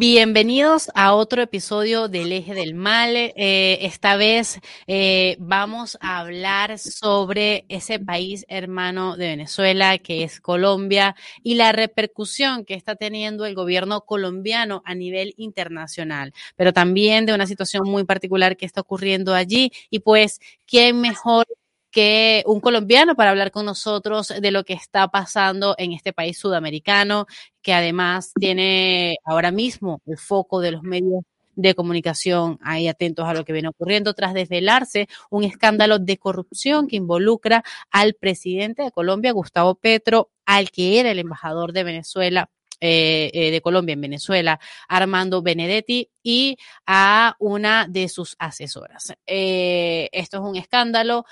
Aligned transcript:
Bienvenidos 0.00 0.90
a 0.94 1.12
otro 1.12 1.42
episodio 1.42 2.08
del 2.08 2.32
Eje 2.32 2.54
del 2.54 2.72
Mal. 2.72 3.14
Eh, 3.14 3.80
esta 3.82 4.16
vez 4.16 4.58
eh, 4.86 5.36
vamos 5.38 5.98
a 6.00 6.20
hablar 6.20 6.78
sobre 6.78 7.66
ese 7.68 7.98
país 7.98 8.46
hermano 8.48 9.18
de 9.18 9.26
Venezuela, 9.26 9.98
que 9.98 10.24
es 10.24 10.40
Colombia, 10.40 11.16
y 11.42 11.56
la 11.56 11.72
repercusión 11.72 12.64
que 12.64 12.72
está 12.72 12.96
teniendo 12.96 13.44
el 13.44 13.54
gobierno 13.54 14.00
colombiano 14.06 14.80
a 14.86 14.94
nivel 14.94 15.34
internacional, 15.36 16.32
pero 16.56 16.72
también 16.72 17.26
de 17.26 17.34
una 17.34 17.46
situación 17.46 17.86
muy 17.86 18.04
particular 18.04 18.56
que 18.56 18.64
está 18.64 18.80
ocurriendo 18.80 19.34
allí. 19.34 19.70
Y 19.90 19.98
pues, 19.98 20.40
¿quién 20.64 20.98
mejor 21.02 21.44
que 21.90 22.42
un 22.46 22.60
colombiano 22.60 23.14
para 23.14 23.30
hablar 23.30 23.50
con 23.50 23.66
nosotros 23.66 24.32
de 24.40 24.50
lo 24.50 24.64
que 24.64 24.74
está 24.74 25.08
pasando 25.08 25.74
en 25.78 25.92
este 25.92 26.12
país 26.12 26.38
sudamericano, 26.38 27.26
que 27.62 27.74
además 27.74 28.32
tiene 28.38 29.16
ahora 29.24 29.50
mismo 29.50 30.00
el 30.06 30.18
foco 30.18 30.60
de 30.60 30.72
los 30.72 30.82
medios 30.82 31.24
de 31.56 31.74
comunicación 31.74 32.58
ahí 32.62 32.88
atentos 32.88 33.26
a 33.26 33.34
lo 33.34 33.44
que 33.44 33.52
viene 33.52 33.68
ocurriendo 33.68 34.14
tras 34.14 34.34
desvelarse 34.34 35.08
un 35.30 35.44
escándalo 35.44 35.98
de 35.98 36.16
corrupción 36.16 36.86
que 36.86 36.96
involucra 36.96 37.64
al 37.90 38.14
presidente 38.14 38.82
de 38.82 38.92
Colombia, 38.92 39.32
Gustavo 39.32 39.74
Petro, 39.74 40.30
al 40.46 40.70
que 40.70 41.00
era 41.00 41.10
el 41.10 41.18
embajador 41.18 41.72
de 41.72 41.84
Venezuela 41.84 42.50
eh, 42.80 43.30
eh, 43.34 43.50
de 43.50 43.60
Colombia 43.60 43.92
en 43.92 44.00
Venezuela, 44.00 44.58
Armando 44.88 45.42
Benedetti, 45.42 46.10
y 46.22 46.58
a 46.86 47.34
una 47.38 47.86
de 47.88 48.08
sus 48.08 48.36
asesoras. 48.38 49.14
Eh, 49.26 50.08
esto 50.12 50.36
es 50.36 50.42
un 50.42 50.56
escándalo 50.56 51.24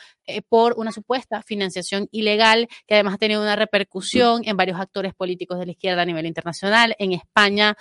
por 0.49 0.75
una 0.79 0.93
supuesta 0.93 1.43
financiación 1.43 2.09
ilegal 2.11 2.69
que 2.87 2.95
además 2.95 3.15
ha 3.15 3.19
tenido 3.19 3.43
una 3.43 3.57
repercusión 3.57 4.43
en 4.45 4.59
varios 4.59 4.79
actores 4.79 5.15
políticos 5.15 5.59
de 5.59 5.67
la 5.67 5.73
izquierda 5.73 6.03
a 6.03 6.05
nivel 6.05 6.27
internacional. 6.27 6.95
En 6.99 7.13
España 7.13 7.77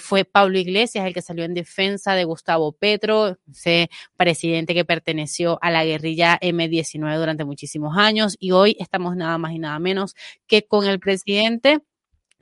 fue 0.00 0.24
Pablo 0.24 0.58
Iglesias 0.58 1.06
el 1.06 1.12
que 1.12 1.20
salió 1.20 1.44
en 1.44 1.52
defensa 1.52 2.14
de 2.14 2.24
Gustavo 2.24 2.72
Petro, 2.72 3.36
ese 3.50 3.90
presidente 4.16 4.74
que 4.74 4.86
perteneció 4.86 5.58
a 5.60 5.70
la 5.70 5.84
guerrilla 5.84 6.38
M19 6.40 7.18
durante 7.18 7.44
muchísimos 7.44 7.96
años 7.98 8.36
y 8.38 8.52
hoy 8.52 8.76
estamos 8.78 9.16
nada 9.16 9.36
más 9.38 9.52
y 9.52 9.58
nada 9.58 9.78
menos 9.78 10.14
que 10.46 10.66
con 10.66 10.86
el 10.86 11.00
presidente 11.00 11.80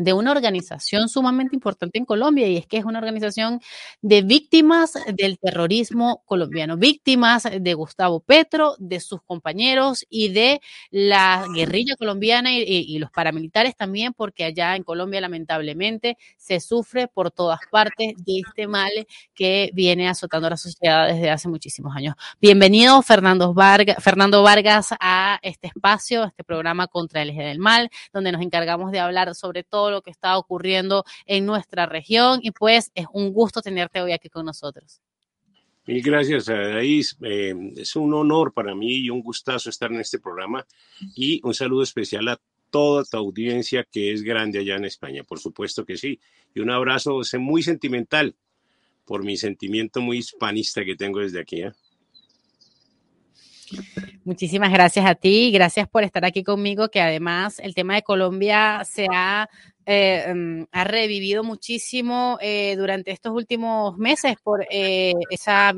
de 0.03 0.13
una 0.13 0.33
organización 0.33 1.09
sumamente 1.09 1.55
importante 1.55 1.99
en 1.99 2.05
Colombia 2.05 2.49
y 2.49 2.57
es 2.57 2.67
que 2.67 2.79
es 2.79 2.85
una 2.85 2.99
organización 2.99 3.61
de 4.01 4.23
víctimas 4.23 4.95
del 5.15 5.39
terrorismo 5.39 6.23
colombiano, 6.27 6.77
víctimas 6.77 7.45
de 7.45 7.75
Gustavo 7.75 8.21
Petro, 8.21 8.75
de 8.79 9.01
sus 9.01 9.23
compañeros 9.23 10.05
y 10.09 10.31
de 10.31 10.61
la 10.91 11.47
guerrilla 11.55 11.97
colombiana 11.97 12.53
y, 12.53 12.99
los 12.99 13.11
paramilitares 13.11 13.75
también, 13.77 14.13
porque 14.13 14.45
allá 14.45 14.77
en 14.77 14.85
Colombia 14.85 15.21
lamentablemente 15.21 16.17
se 16.37 16.61
sufre 16.61 17.09
por 17.09 17.31
todas 17.31 17.61
partes 17.71 18.15
de 18.25 18.43
este 18.47 18.67
mal 18.67 18.91
que 19.35 19.71
viene 19.75 20.09
azotando 20.09 20.47
a 20.47 20.51
la 20.51 20.57
sociedad 20.57 21.09
desde 21.09 21.31
hace 21.31 21.49
muchísimos 21.49 21.97
años. 21.97 22.15
Bienvenido 22.41 23.03
Fernando 23.03 23.55
Vargas, 23.55 23.97
Fernando 24.01 24.43
Vargas 24.43 24.95
a 25.01 25.39
este 25.43 25.69
espacio, 25.69 26.23
a 26.23 26.27
este 26.29 26.45
programa 26.45 26.87
contra 26.87 27.23
el 27.23 27.31
eje 27.31 27.43
del 27.43 27.59
mal, 27.59 27.91
donde 28.13 28.33
nos 28.33 28.43
encargamos 28.43 28.93
de 28.93 29.01
hablar 29.01 29.35
sobre 29.35 29.65
todo 29.65 29.92
lo 29.93 30.03
que 30.03 30.11
está 30.11 30.37
ocurriendo 30.37 31.05
en 31.27 31.47
nuestra 31.47 31.87
región 31.87 32.41
y 32.43 32.51
pues 32.51 32.91
es 32.95 33.07
un 33.13 33.33
gusto 33.33 33.63
tenerte 33.63 34.01
hoy 34.01 34.13
aquí 34.13 34.29
con 34.29 34.45
nosotros. 34.47 35.01
Mil 35.87 36.03
gracias, 36.03 36.49
Adaís. 36.49 37.17
Eh, 37.23 37.55
es 37.77 37.97
un 37.97 38.15
honor 38.15 38.53
para 38.53 38.75
mí 38.75 38.99
y 38.99 39.11
un 39.11 39.21
gustazo 39.21 39.69
estar 39.69 39.91
en 39.93 40.01
este 40.01 40.21
programa 40.21 40.65
y 41.17 41.41
un 41.43 41.55
saludo 41.55 41.83
especial 41.83 42.29
a 42.29 42.41
toda 42.71 43.05
tu 43.05 43.17
audiencia 43.17 43.87
que 43.91 44.13
es 44.13 44.23
grande 44.23 44.61
allá 44.61 44.77
en 44.77 44.85
España, 44.85 45.25
por 45.25 45.41
supuesto 45.41 45.85
que 45.85 45.97
sí. 45.97 46.21
Y 46.55 46.61
un 46.61 46.71
abrazo 46.71 47.21
muy 47.39 47.63
sentimental 47.63 48.37
por 49.05 49.25
mi 49.25 49.37
sentimiento 49.37 50.01
muy 50.01 50.19
hispanista 50.19 50.85
que 50.85 50.97
tengo 50.97 51.21
desde 51.21 51.41
aquí. 51.41 51.63
¿eh? 51.63 51.73
Muchísimas 54.25 54.73
gracias 54.73 55.05
a 55.05 55.15
ti, 55.15 55.51
gracias 55.51 55.89
por 55.89 56.05
estar 56.05 56.25
aquí 56.25 56.45
conmigo, 56.45 56.89
que 56.89 57.01
además 57.01 57.59
el 57.59 57.75
tema 57.75 57.95
de 57.95 58.03
Colombia 58.03 58.83
se 58.85 59.07
ha 59.13 59.49
eh, 59.87 60.25
em, 60.29 60.67
ha 60.73 60.85
revivido 60.85 61.43
muchísimo 61.45 62.39
eh, 62.41 62.77
durante 62.77 63.11
estos 63.11 63.33
últimos 63.33 63.97
meses 63.99 64.37
por 64.43 64.67
eh, 64.71 65.13
esa 65.31 65.73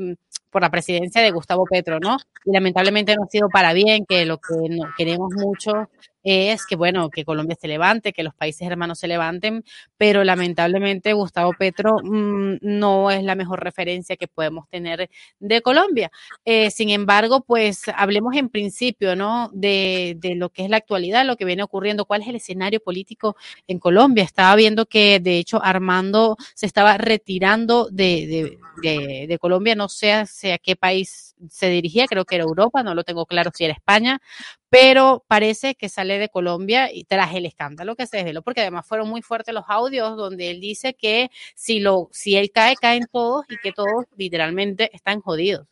por 0.49 0.61
la 0.61 0.71
presidencia 0.71 1.21
de 1.21 1.31
Gustavo 1.31 1.65
Petro, 1.69 1.99
¿no? 1.99 2.17
Y 2.45 2.53
lamentablemente 2.53 3.13
no 3.15 3.23
ha 3.23 3.27
sido 3.27 3.49
para 3.49 3.73
bien, 3.73 4.05
que 4.05 4.25
lo 4.25 4.37
que 4.37 4.53
queremos 4.97 5.33
mucho 5.35 5.89
es 6.25 6.65
que, 6.65 6.75
bueno, 6.75 7.11
que 7.11 7.23
Colombia 7.23 7.55
se 7.59 7.67
levante, 7.67 8.11
que 8.11 8.23
los 8.23 8.33
países 8.33 8.67
hermanos 8.67 8.97
se 8.97 9.07
levanten, 9.07 9.63
pero 9.95 10.23
lamentablemente 10.23 11.13
Gustavo 11.13 11.53
Petro 11.53 11.99
mm, 12.03 12.57
no 12.61 13.11
es 13.11 13.23
la 13.23 13.35
mejor 13.35 13.63
referencia 13.63 14.17
que 14.17 14.27
podemos 14.27 14.67
tener 14.67 15.09
de 15.39 15.61
Colombia. 15.61 16.11
Eh, 16.43 16.71
sin 16.71 16.89
embargo, 16.89 17.41
pues 17.41 17.83
hablemos 17.95 18.35
en 18.35 18.49
principio, 18.49 19.15
¿no? 19.15 19.51
De, 19.53 20.17
de, 20.19 20.33
lo 20.33 20.49
que 20.49 20.63
es 20.63 20.69
la 20.71 20.77
actualidad, 20.77 21.25
lo 21.25 21.37
que 21.37 21.45
viene 21.45 21.61
ocurriendo, 21.61 22.05
cuál 22.05 22.23
es 22.23 22.27
el 22.27 22.37
escenario 22.37 22.79
político 22.79 23.35
en 23.67 23.77
Colombia. 23.77 24.23
Estaba 24.23 24.55
viendo 24.55 24.87
que, 24.87 25.19
de 25.19 25.37
hecho, 25.37 25.63
Armando 25.63 26.37
se 26.55 26.65
estaba 26.65 26.97
retirando 26.97 27.87
de, 27.91 28.57
de, 28.81 29.27
de 29.27 29.39
Colombia, 29.39 29.75
no 29.75 29.89
sé 29.89 30.11
a 30.11 30.57
qué 30.57 30.75
país 30.75 31.35
se 31.49 31.69
dirigía, 31.69 32.07
creo 32.07 32.25
que 32.25 32.35
era 32.35 32.43
Europa, 32.43 32.83
no 32.83 32.95
lo 32.95 33.03
tengo 33.03 33.25
claro 33.25 33.51
si 33.53 33.65
era 33.65 33.73
España, 33.73 34.21
pero 34.69 35.23
parece 35.27 35.75
que 35.75 35.89
sale 35.89 36.17
de 36.17 36.29
Colombia 36.29 36.91
y 36.91 37.03
tras 37.03 37.33
el 37.35 37.45
escándalo 37.45 37.95
que 37.95 38.07
se 38.07 38.17
desveló, 38.17 38.41
porque 38.41 38.61
además 38.61 38.87
fueron 38.87 39.09
muy 39.09 39.21
fuertes 39.21 39.53
los 39.53 39.65
audios 39.67 40.17
donde 40.17 40.49
él 40.49 40.59
dice 40.59 40.93
que 40.93 41.29
si, 41.55 41.79
lo, 41.79 42.09
si 42.11 42.35
él 42.35 42.51
cae, 42.51 42.75
caen 42.75 43.05
todos 43.11 43.45
y 43.49 43.57
que 43.57 43.71
todos 43.71 44.05
literalmente 44.17 44.89
están 44.93 45.21
jodidos. 45.21 45.67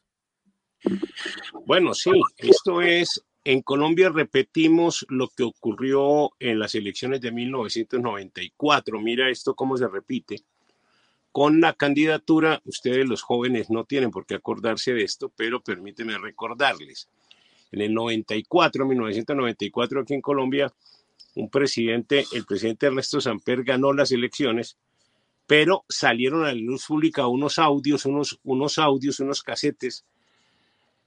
Bueno, 1.65 1.93
sí, 1.93 2.11
esto 2.37 2.81
es, 2.81 3.23
en 3.43 3.61
Colombia 3.61 4.09
repetimos 4.09 5.05
lo 5.09 5.29
que 5.29 5.43
ocurrió 5.43 6.31
en 6.39 6.59
las 6.59 6.75
elecciones 6.75 7.21
de 7.21 7.31
1994. 7.31 8.99
Mira 8.99 9.29
esto 9.29 9.55
cómo 9.55 9.77
se 9.77 9.87
repite. 9.87 10.41
Con 11.31 11.61
la 11.61 11.73
candidatura, 11.73 12.61
ustedes 12.65 13.07
los 13.07 13.23
jóvenes 13.23 13.69
no 13.69 13.85
tienen 13.85 14.11
por 14.11 14.25
qué 14.25 14.35
acordarse 14.35 14.93
de 14.93 15.03
esto, 15.03 15.31
pero 15.35 15.61
permíteme 15.63 16.17
recordarles 16.17 17.09
en 17.73 17.81
el 17.81 17.93
94, 17.93 18.85
1994, 18.85 20.01
aquí 20.01 20.13
en 20.13 20.21
Colombia, 20.21 20.71
un 21.35 21.49
presidente, 21.49 22.25
el 22.31 22.45
presidente 22.45 22.85
Ernesto 22.85 23.19
Samper 23.19 23.63
ganó 23.63 23.91
las 23.91 24.11
elecciones 24.13 24.77
pero 25.45 25.85
salieron 25.89 26.43
a 26.43 26.47
la 26.47 26.53
luz 26.53 26.85
pública 26.85 27.27
unos 27.27 27.59
audios, 27.59 28.05
unos, 28.05 28.39
unos 28.43 28.77
audios, 28.77 29.19
unos 29.19 29.43
casetes, 29.43 30.05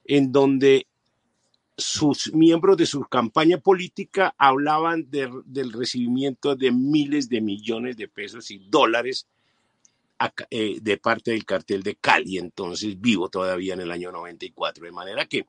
en 0.05 0.31
donde 0.31 0.87
sus 1.75 2.33
miembros 2.33 2.77
de 2.77 2.85
su 2.85 3.01
campaña 3.01 3.57
política 3.59 4.33
hablaban 4.37 5.09
del 5.09 5.73
recibimiento 5.73 6.55
de 6.55 6.71
miles 6.71 7.29
de 7.29 7.41
millones 7.41 7.97
de 7.97 8.07
pesos 8.07 8.49
y 8.49 8.59
dólares 8.69 9.27
eh, 10.49 10.79
de 10.81 10.97
parte 10.97 11.31
del 11.31 11.45
cartel 11.45 11.83
de 11.83 11.95
Cali, 11.95 12.39
entonces 12.39 12.99
vivo 12.99 13.29
todavía 13.29 13.75
en 13.75 13.81
el 13.81 13.91
año 13.91 14.11
94. 14.11 14.85
De 14.85 14.91
manera 14.91 15.25
que 15.25 15.45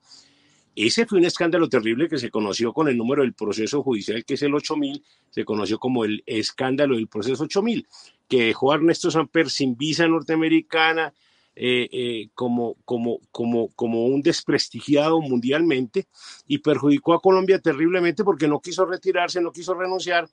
ese 0.75 1.07
fue 1.07 1.19
un 1.19 1.25
escándalo 1.25 1.69
terrible 1.69 2.09
que 2.09 2.19
se 2.19 2.31
conoció 2.31 2.73
con 2.73 2.89
el 2.89 2.97
número 2.97 3.23
del 3.23 3.35
proceso 3.35 3.83
judicial, 3.83 4.25
que 4.25 4.35
es 4.35 4.43
el 4.43 4.55
8000, 4.55 5.03
se 5.31 5.45
conoció 5.45 5.79
como 5.79 6.05
el 6.05 6.23
escándalo 6.27 6.97
del 6.97 7.09
proceso 7.09 7.45
8000, 7.45 7.87
que 8.29 8.45
dejó 8.45 8.73
a 8.73 8.77
Ernesto 8.77 9.11
Samper 9.11 9.51
sin 9.51 9.77
visa 9.77 10.07
norteamericana, 10.07 11.13
eh, 11.61 11.89
eh, 11.91 12.29
como, 12.35 12.77
como, 12.85 13.19
como, 13.33 13.71
como 13.75 14.07
un 14.07 14.23
desprestigiado 14.23 15.21
mundialmente 15.21 16.07
y 16.47 16.59
perjudicó 16.59 17.15
a 17.15 17.21
Colombia 17.21 17.59
terriblemente 17.59 18.23
porque 18.23 18.47
no 18.47 18.61
quiso 18.61 18.87
retirarse, 18.87 19.41
no 19.41 19.51
quiso 19.51 19.75
renunciar 19.75 20.29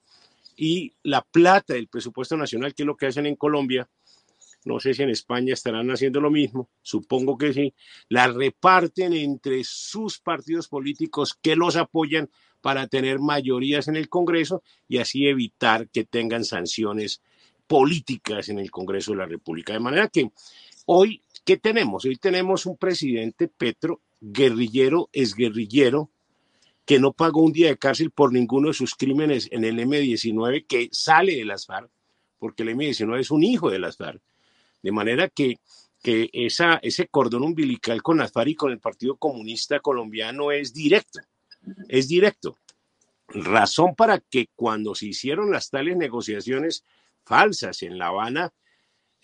y 0.56 0.92
la 1.02 1.22
plata 1.22 1.74
del 1.74 1.88
presupuesto 1.88 2.36
nacional, 2.36 2.74
que 2.74 2.84
es 2.84 2.86
lo 2.86 2.96
que 2.96 3.06
hacen 3.06 3.26
en 3.26 3.36
Colombia, 3.36 3.88
no 4.66 4.80
sé 4.80 4.94
si 4.94 5.04
en 5.04 5.10
España 5.10 5.54
estarán 5.54 5.90
haciendo 5.92 6.20
lo 6.20 6.28
mismo, 6.28 6.68
supongo 6.82 7.38
que 7.38 7.52
sí, 7.52 7.72
la 8.08 8.26
reparten 8.26 9.12
entre 9.12 9.62
sus 9.62 10.18
partidos 10.18 10.66
políticos 10.66 11.38
que 11.40 11.54
los 11.54 11.76
apoyan 11.76 12.28
para 12.60 12.88
tener 12.88 13.20
mayorías 13.20 13.86
en 13.86 13.94
el 13.94 14.08
Congreso 14.08 14.64
y 14.88 14.98
así 14.98 15.28
evitar 15.28 15.88
que 15.88 16.02
tengan 16.02 16.44
sanciones 16.44 17.22
políticas 17.68 18.48
en 18.48 18.58
el 18.58 18.72
Congreso 18.72 19.12
de 19.12 19.18
la 19.18 19.26
República. 19.26 19.72
De 19.72 19.78
manera 19.78 20.08
que 20.08 20.32
hoy, 20.86 21.22
¿qué 21.44 21.58
tenemos? 21.58 22.04
Hoy 22.04 22.16
tenemos 22.16 22.66
un 22.66 22.76
presidente 22.76 23.46
Petro, 23.46 24.00
guerrillero, 24.20 25.08
es 25.12 25.36
guerrillero, 25.36 26.10
que 26.84 26.98
no 26.98 27.12
pagó 27.12 27.42
un 27.42 27.52
día 27.52 27.68
de 27.68 27.78
cárcel 27.78 28.10
por 28.10 28.32
ninguno 28.32 28.68
de 28.68 28.74
sus 28.74 28.96
crímenes 28.96 29.48
en 29.52 29.62
el 29.62 29.78
M-19, 29.78 30.66
que 30.66 30.88
sale 30.90 31.36
de 31.36 31.44
las 31.44 31.66
FARC, 31.66 31.88
porque 32.40 32.64
el 32.64 32.70
M-19 32.70 33.20
es 33.20 33.30
un 33.30 33.44
hijo 33.44 33.70
de 33.70 33.78
las 33.78 33.96
FARC 33.96 34.20
de 34.86 34.92
manera 34.92 35.28
que, 35.28 35.58
que 36.00 36.30
esa, 36.32 36.76
ese 36.76 37.08
cordón 37.08 37.42
umbilical 37.42 38.04
con 38.04 38.20
Azfar 38.20 38.46
y 38.46 38.54
con 38.54 38.70
el 38.70 38.78
Partido 38.78 39.16
Comunista 39.16 39.80
Colombiano 39.80 40.52
es 40.52 40.72
directo, 40.72 41.18
es 41.88 42.06
directo. 42.06 42.56
Razón 43.26 43.96
para 43.96 44.20
que 44.20 44.48
cuando 44.54 44.94
se 44.94 45.06
hicieron 45.06 45.50
las 45.50 45.70
tales 45.70 45.96
negociaciones 45.96 46.84
falsas 47.24 47.82
en 47.82 47.98
La 47.98 48.06
Habana, 48.06 48.52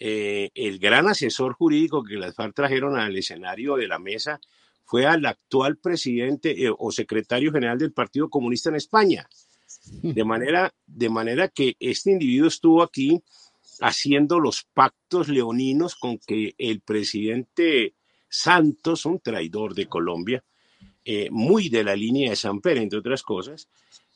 eh, 0.00 0.50
el 0.56 0.81
gran 0.81 1.06
asesor 1.06 1.53
jurídico 1.53 2.03
que 2.03 2.17
las 2.17 2.35
FARC 2.35 2.56
trajeron 2.56 2.99
al 2.99 3.17
escenario 3.17 3.76
de 3.76 3.87
la 3.87 4.00
mesa 4.00 4.41
fue 4.85 5.06
al 5.06 5.25
actual 5.26 5.76
presidente 5.76 6.61
eh, 6.61 6.75
o 6.76 6.91
secretario 6.91 7.53
general 7.53 7.79
del 7.79 7.93
Partido 7.93 8.29
Comunista 8.29 8.69
en 8.69 8.75
España. 8.75 9.29
De 10.03 10.25
manera, 10.25 10.75
de 10.87 11.09
manera 11.09 11.47
que 11.47 11.76
este 11.79 12.11
individuo 12.11 12.49
estuvo 12.49 12.82
aquí 12.82 13.23
haciendo 13.82 14.38
los 14.38 14.64
pactos 14.73 15.29
leoninos 15.29 15.96
con 15.96 16.19
que 16.19 16.55
el 16.58 16.81
presidente 16.81 17.94
Santos, 18.29 19.05
un 19.05 19.20
traidor 19.20 19.75
de 19.75 19.87
Colombia, 19.87 20.44
eh, 21.05 21.29
muy 21.31 21.69
de 21.69 21.84
la 21.84 21.96
línea 21.96 22.31
de 22.31 22.37
San 22.37 22.61
Pedro, 22.61 22.81
entre 22.81 23.00
otras 23.00 23.23
cosas, 23.23 23.69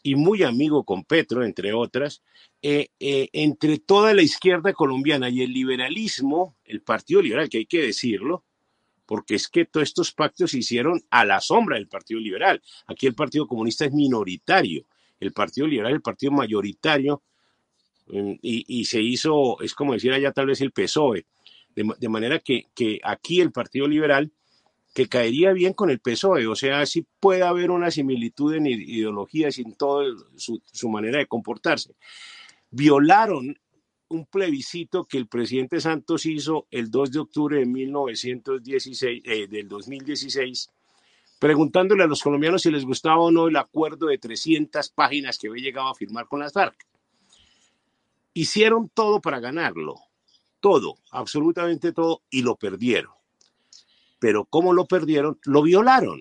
y 0.03 0.15
muy 0.15 0.45
amigo 0.45 0.85
con 0.85 1.05
Petro, 1.05 1.45
entre 1.45 1.73
otras, 1.73 2.23
eh, 2.63 2.89
eh, 3.01 3.29
entre 3.33 3.79
toda 3.79 4.15
la 4.15 4.23
izquierda 4.23 4.73
colombiana 4.73 5.29
y 5.29 5.43
el 5.43 5.53
liberalismo, 5.53 6.57
el 6.65 6.83
Partido 6.83 7.21
Liberal, 7.21 7.49
que 7.49 7.59
hay 7.59 7.67
que 7.67 7.83
decirlo, 7.83 8.45
porque 9.05 9.35
es 9.35 9.49
que 9.49 9.65
todos 9.65 9.89
estos 9.89 10.13
pactos 10.13 10.53
se 10.53 10.59
hicieron 10.59 11.03
a 11.11 11.25
la 11.25 11.41
sombra 11.41 11.77
del 11.77 11.89
Partido 11.89 12.21
Liberal. 12.21 12.63
Aquí 12.87 13.07
el 13.07 13.15
Partido 13.15 13.49
Comunista 13.49 13.85
es 13.85 13.93
minoritario, 13.93 14.87
el 15.19 15.33
Partido 15.33 15.67
Liberal 15.67 15.93
es 15.93 15.97
el 15.97 16.03
partido 16.03 16.33
mayoritario 16.33 17.23
y, 18.09 18.85
se 18.85 19.01
hizo, 19.01 19.61
es 19.61 19.75
como 19.75 19.93
decir 19.93 20.13
allá 20.13 20.33
tal 20.33 20.47
vez 20.47 20.61
el 20.61 20.73
PSOE, 20.73 21.27
de, 21.75 22.09
manera 22.09 22.39
que, 22.39 22.67
aquí 23.03 23.41
el 23.41 23.53
Partido 23.53 23.87
Liberal, 23.87 24.33
que 24.95 25.09
caería 25.09 25.53
bien 25.53 25.75
con 25.75 25.91
el 25.91 26.01
PSOE, 26.01 26.47
o 26.47 26.57
sea, 26.57 26.87
sí 26.87 27.05
puede 27.21 27.43
haber 27.43 27.71
una 27.71 27.91
similitud 27.91 28.55
en 28.55 28.67
ideologías 28.67 29.59
y 29.59 29.63
en 29.63 29.77
su, 30.37 30.89
manera 30.89 31.19
de 31.19 31.27
comportarse. 31.27 31.95
Violaron 32.71 33.59
un 34.09 34.25
plebiscito 34.25 35.05
que 35.05 35.19
el 35.19 35.27
presidente 35.27 35.81
Santos 35.81 36.25
hizo 36.27 36.67
el 36.71 36.91
2 36.91 37.11
de 37.11 37.19
octubre 37.19 37.59
de 37.59 37.67
1916, 37.67 39.23
eh, 39.25 39.47
del 39.49 39.69
2016, 39.69 40.71
preguntándole 41.39 42.05
a 42.05 42.07
los 42.07 42.23
colombianos 42.23 42.63
si 42.63 42.71
les 42.71 42.85
gustaba 42.85 43.19
o 43.19 43.31
no 43.31 43.49
el 43.49 43.57
acuerdo 43.57 44.07
de 44.07 44.17
300 44.17 44.89
páginas 44.91 45.39
que 45.39 45.49
había 45.49 45.65
llegado 45.65 45.89
a 45.89 45.95
firmar 45.95 46.27
con 46.27 46.41
las 46.41 46.53
FARC. 46.53 46.87
Hicieron 48.39 48.91
todo 48.91 49.23
para 49.23 49.41
ganarlo, 49.41 49.95
todo, 50.61 50.99
absolutamente 51.11 51.93
todo, 51.93 52.21
y 52.29 52.43
lo 52.43 52.57
perdieron. 52.57 53.13
Pero 54.19 54.45
¿cómo 54.45 54.75
lo 54.75 54.85
perdieron? 54.85 55.39
Lo 55.47 55.63
violaron. 55.63 56.21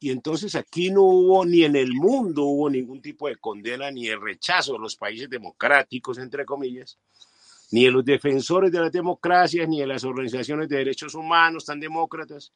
Y 0.00 0.10
entonces 0.10 0.56
aquí 0.56 0.90
no 0.90 1.02
hubo, 1.02 1.44
ni 1.44 1.62
en 1.62 1.76
el 1.76 1.92
mundo 1.92 2.46
hubo 2.46 2.68
ningún 2.68 3.00
tipo 3.00 3.28
de 3.28 3.36
condena 3.36 3.92
ni 3.92 4.08
de 4.08 4.16
rechazo 4.16 4.72
de 4.72 4.80
los 4.80 4.96
países 4.96 5.30
democráticos, 5.30 6.18
entre 6.18 6.44
comillas, 6.44 6.98
ni 7.70 7.84
de 7.84 7.92
los 7.92 8.04
defensores 8.04 8.72
de 8.72 8.80
la 8.80 8.90
democracia, 8.90 9.64
ni 9.64 9.78
de 9.78 9.86
las 9.86 10.02
organizaciones 10.02 10.68
de 10.68 10.78
derechos 10.78 11.14
humanos 11.14 11.66
tan 11.66 11.78
demócratas. 11.78 12.52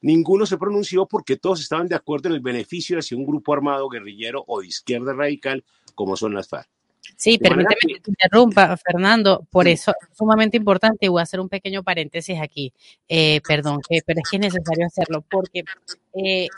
Ninguno 0.00 0.46
se 0.46 0.58
pronunció 0.58 1.06
porque 1.06 1.38
todos 1.38 1.60
estaban 1.60 1.88
de 1.88 1.96
acuerdo 1.96 2.28
en 2.28 2.36
el 2.36 2.40
beneficio 2.40 3.00
hacia 3.00 3.16
un 3.16 3.26
grupo 3.26 3.52
armado 3.52 3.88
guerrillero 3.88 4.44
o 4.46 4.60
de 4.60 4.68
izquierda 4.68 5.12
radical 5.12 5.64
como 5.96 6.16
son 6.16 6.34
las 6.34 6.46
FARC. 6.46 6.77
Sí, 7.16 7.38
permíteme 7.38 7.94
que 7.94 8.00
te 8.00 8.10
interrumpa, 8.10 8.76
Fernando. 8.76 9.46
Por 9.50 9.66
eso 9.66 9.90
es 9.90 10.16
sumamente 10.16 10.56
importante. 10.56 11.08
Voy 11.08 11.20
a 11.20 11.24
hacer 11.24 11.40
un 11.40 11.48
pequeño 11.48 11.82
paréntesis 11.82 12.40
aquí. 12.40 12.72
Eh, 13.08 13.40
perdón, 13.46 13.80
pero 13.88 14.20
es 14.20 14.30
que 14.30 14.36
es 14.36 14.40
necesario 14.40 14.86
hacerlo 14.86 15.24
porque 15.28 15.64
eh, 16.14 16.48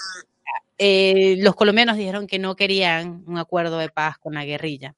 eh, 0.79 1.37
los 1.39 1.55
colombianos 1.55 1.97
dijeron 1.97 2.27
que 2.27 2.39
no 2.39 2.57
querían 2.57 3.25
un 3.27 3.39
acuerdo 3.39 3.79
de 3.79 3.89
paz 3.89 4.19
con 4.19 4.35
la 4.35 4.45
guerrilla 4.45 4.95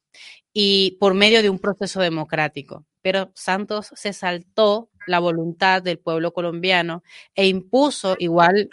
y 0.52 0.96
por 1.00 1.14
medio 1.14 1.42
de 1.42 1.50
un 1.50 1.60
proceso 1.60 2.00
democrático. 2.00 2.84
Pero 3.00 3.30
Santos 3.34 3.92
se 3.94 4.12
saltó 4.12 4.90
la 5.06 5.20
voluntad 5.20 5.82
del 5.82 5.98
pueblo 5.98 6.32
colombiano 6.32 7.02
e 7.34 7.46
impuso 7.46 8.16
igual 8.18 8.68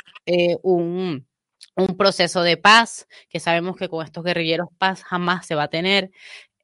un 0.61 1.25
un 1.79 1.97
proceso 1.97 2.43
de 2.43 2.57
paz, 2.57 3.07
que 3.29 3.39
sabemos 3.39 3.75
que 3.77 3.89
con 3.89 4.05
estos 4.05 4.23
guerrilleros 4.23 4.69
paz 4.77 5.03
jamás 5.03 5.45
se 5.45 5.55
va 5.55 5.63
a 5.63 5.67
tener, 5.69 6.11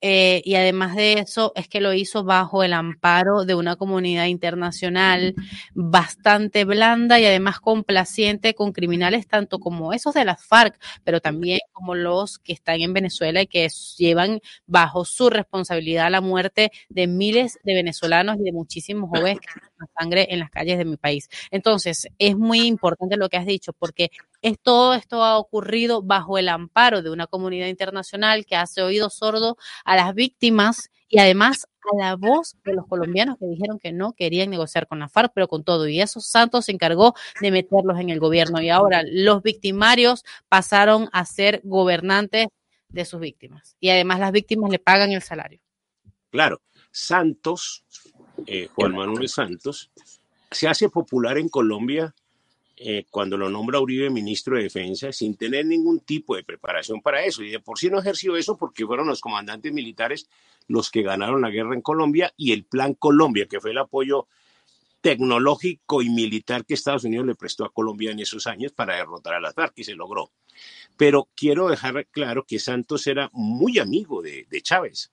eh, 0.08 0.44
y 0.46 0.54
además 0.54 0.96
de 0.96 1.14
eso, 1.14 1.52
es 1.56 1.68
que 1.68 1.82
lo 1.82 1.92
hizo 1.92 2.24
bajo 2.24 2.62
el 2.62 2.74
amparo 2.74 3.44
de 3.44 3.56
una 3.56 3.76
comunidad 3.76 4.28
internacional 4.28 5.34
bastante 5.74 6.64
blanda 6.64 7.20
y 7.20 7.26
además 7.26 7.60
complaciente 7.60 8.54
con 8.54 8.72
criminales 8.72 9.28
tanto 9.28 9.58
como 9.58 9.94
esos 9.94 10.14
de 10.14 10.24
las 10.24 10.46
FARC, 10.46 10.80
pero 11.04 11.22
también 11.22 11.58
como 11.72 11.96
los 11.96 12.38
que 12.38 12.54
están 12.54 12.82
en 12.82 12.94
Venezuela 12.94 13.42
y 13.42 13.48
que 13.48 13.68
llevan 13.98 14.42
bajo 14.68 15.06
su 15.06 15.32
responsabilidad 15.32 16.12
la 16.12 16.22
muerte 16.22 16.72
de 16.90 17.08
miles 17.08 17.58
de 17.64 17.74
venezolanos 17.74 18.38
y 18.40 18.44
de 18.44 18.52
muchísimos 18.52 19.10
jóvenes 19.10 19.40
que 19.40 19.48
tienen 19.60 19.90
sangre 20.00 20.28
en 20.30 20.38
las 20.38 20.52
calles 20.52 20.78
de 20.78 20.86
mi 20.86 20.98
país. 20.98 21.30
Entonces, 21.50 22.08
es 22.20 22.38
muy 22.38 22.68
importante 22.68 23.18
lo 23.18 23.28
que 23.28 23.38
has 23.38 23.48
dicho, 23.48 23.74
porque 23.74 24.12
es, 24.44 24.60
todo 24.62 24.94
esto 24.94 25.24
ha 25.24 25.40
ocurrido 25.40 26.04
bajo 26.04 26.38
el 26.38 26.50
amparo 26.50 27.02
de 27.02 27.10
una 27.10 27.26
comunidad 27.26 27.66
internacional 27.66 28.46
que 28.46 28.56
hace 28.56 28.84
oído 28.84 29.10
sordo 29.10 29.58
a 29.84 29.95
las 29.96 30.14
víctimas 30.14 30.90
y 31.08 31.20
además 31.20 31.68
a 31.94 31.98
la 31.98 32.16
voz 32.16 32.56
de 32.64 32.74
los 32.74 32.88
colombianos 32.88 33.38
que 33.38 33.46
dijeron 33.46 33.80
que 33.80 33.92
no 33.92 34.14
querían 34.14 34.50
negociar 34.50 34.88
con 34.88 35.00
la 35.00 35.10
FARC, 35.10 35.32
pero 35.34 35.48
con 35.48 35.64
todo. 35.64 35.88
Y 35.88 36.02
eso 36.02 36.20
Santos 36.20 36.66
se 36.66 36.72
encargó 36.72 37.14
de 37.42 37.52
meterlos 37.52 38.00
en 38.00 38.10
el 38.10 38.20
gobierno. 38.20 38.62
Y 38.62 38.70
ahora 38.70 39.04
los 39.06 39.44
victimarios 39.44 40.24
pasaron 40.50 41.10
a 41.12 41.25
ser 41.25 41.62
gobernantes 41.64 42.48
de 42.90 43.06
sus 43.06 43.20
víctimas. 43.20 43.75
Y 43.80 43.90
además 43.90 44.20
las 44.20 44.32
víctimas 44.32 44.72
le 44.72 44.80
pagan 44.80 45.12
el 45.12 45.22
salario. 45.22 45.60
Claro, 46.32 46.62
Santos, 46.92 47.86
eh, 48.48 48.68
Juan 48.74 48.94
Manuel 48.94 49.30
Santos, 49.30 49.92
se 50.52 50.68
hace 50.68 50.90
popular 50.90 51.38
en 51.38 51.50
Colombia 51.50 52.16
eh, 52.77 53.05
cuando 53.10 53.38
lo 53.38 53.50
nombra 53.50 53.79
Uribe 53.79 54.10
ministro 54.10 54.58
de 54.58 54.63
Defensa 54.63 55.12
sin 55.13 55.38
tener 55.38 55.65
ningún 55.65 56.01
tipo 56.01 56.36
de 56.36 56.44
preparación 56.44 57.01
para 57.01 57.24
eso. 57.24 57.41
Y 57.41 57.50
de 57.50 57.60
por 57.60 57.79
sí 57.79 57.89
no 57.89 58.00
ejerció 58.00 58.36
eso 58.36 58.58
porque 58.58 58.86
fueron 58.86 59.08
los 59.08 59.22
comandantes 59.22 59.72
militares 59.72 60.27
los 60.67 60.91
que 60.91 61.01
ganaron 61.01 61.41
la 61.41 61.51
guerra 61.51 61.74
en 61.74 61.82
Colombia 61.82 62.34
y 62.36 62.51
el 62.51 62.65
Plan 62.65 62.94
Colombia, 62.96 63.46
que 63.46 63.62
fue 63.62 63.72
el 63.72 63.77
apoyo 63.77 64.27
tecnológico 65.00 66.01
y 66.01 66.10
militar 66.10 66.65
que 66.65 66.74
Estados 66.74 67.03
Unidos 67.05 67.27
le 67.27 67.36
prestó 67.36 67.63
a 67.63 67.72
Colombia 67.72 68.12
en 68.12 68.20
esos 68.20 68.48
años 68.48 68.74
para 68.74 68.96
derrotar 68.96 69.36
a 69.36 69.39
las 69.39 69.53
FARC 69.53 69.74
y 69.77 69.84
se 69.84 69.96
logró. 69.96 70.32
Pero 70.98 71.29
quiero 71.36 71.70
dejar 71.70 72.08
claro 72.08 72.44
que 72.44 72.60
Santos 72.60 73.05
era 73.08 73.29
muy 73.32 73.79
amigo 73.79 74.22
de, 74.22 74.48
Chávez 74.62 75.12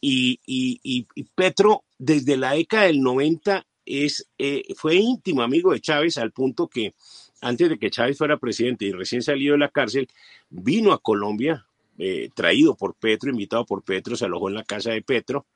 y, 0.00 0.40
y 0.46 1.24
Petro 1.34 1.84
desde 1.98 2.36
la 2.36 2.52
década 2.52 2.84
del 2.84 3.02
90 3.02 3.66
es, 3.88 4.28
eh, 4.38 4.62
fue 4.76 4.96
íntimo 4.96 5.42
amigo 5.42 5.72
de 5.72 5.80
Chávez 5.80 6.18
al 6.18 6.32
punto 6.32 6.68
que 6.68 6.94
antes 7.40 7.68
de 7.68 7.78
que 7.78 7.90
Chávez 7.90 8.18
fuera 8.18 8.36
presidente 8.36 8.84
y 8.84 8.92
recién 8.92 9.22
salido 9.22 9.52
de 9.52 9.58
la 9.58 9.68
cárcel, 9.68 10.08
vino 10.50 10.92
a 10.92 11.00
Colombia, 11.00 11.66
eh, 11.96 12.30
traído 12.34 12.76
por 12.76 12.94
Petro, 12.94 13.30
invitado 13.30 13.64
por 13.64 13.82
Petro, 13.82 14.16
se 14.16 14.24
alojó 14.24 14.48
en 14.48 14.56
la 14.56 14.64
casa 14.64 14.90
de 14.90 15.02
Petro, 15.02 15.46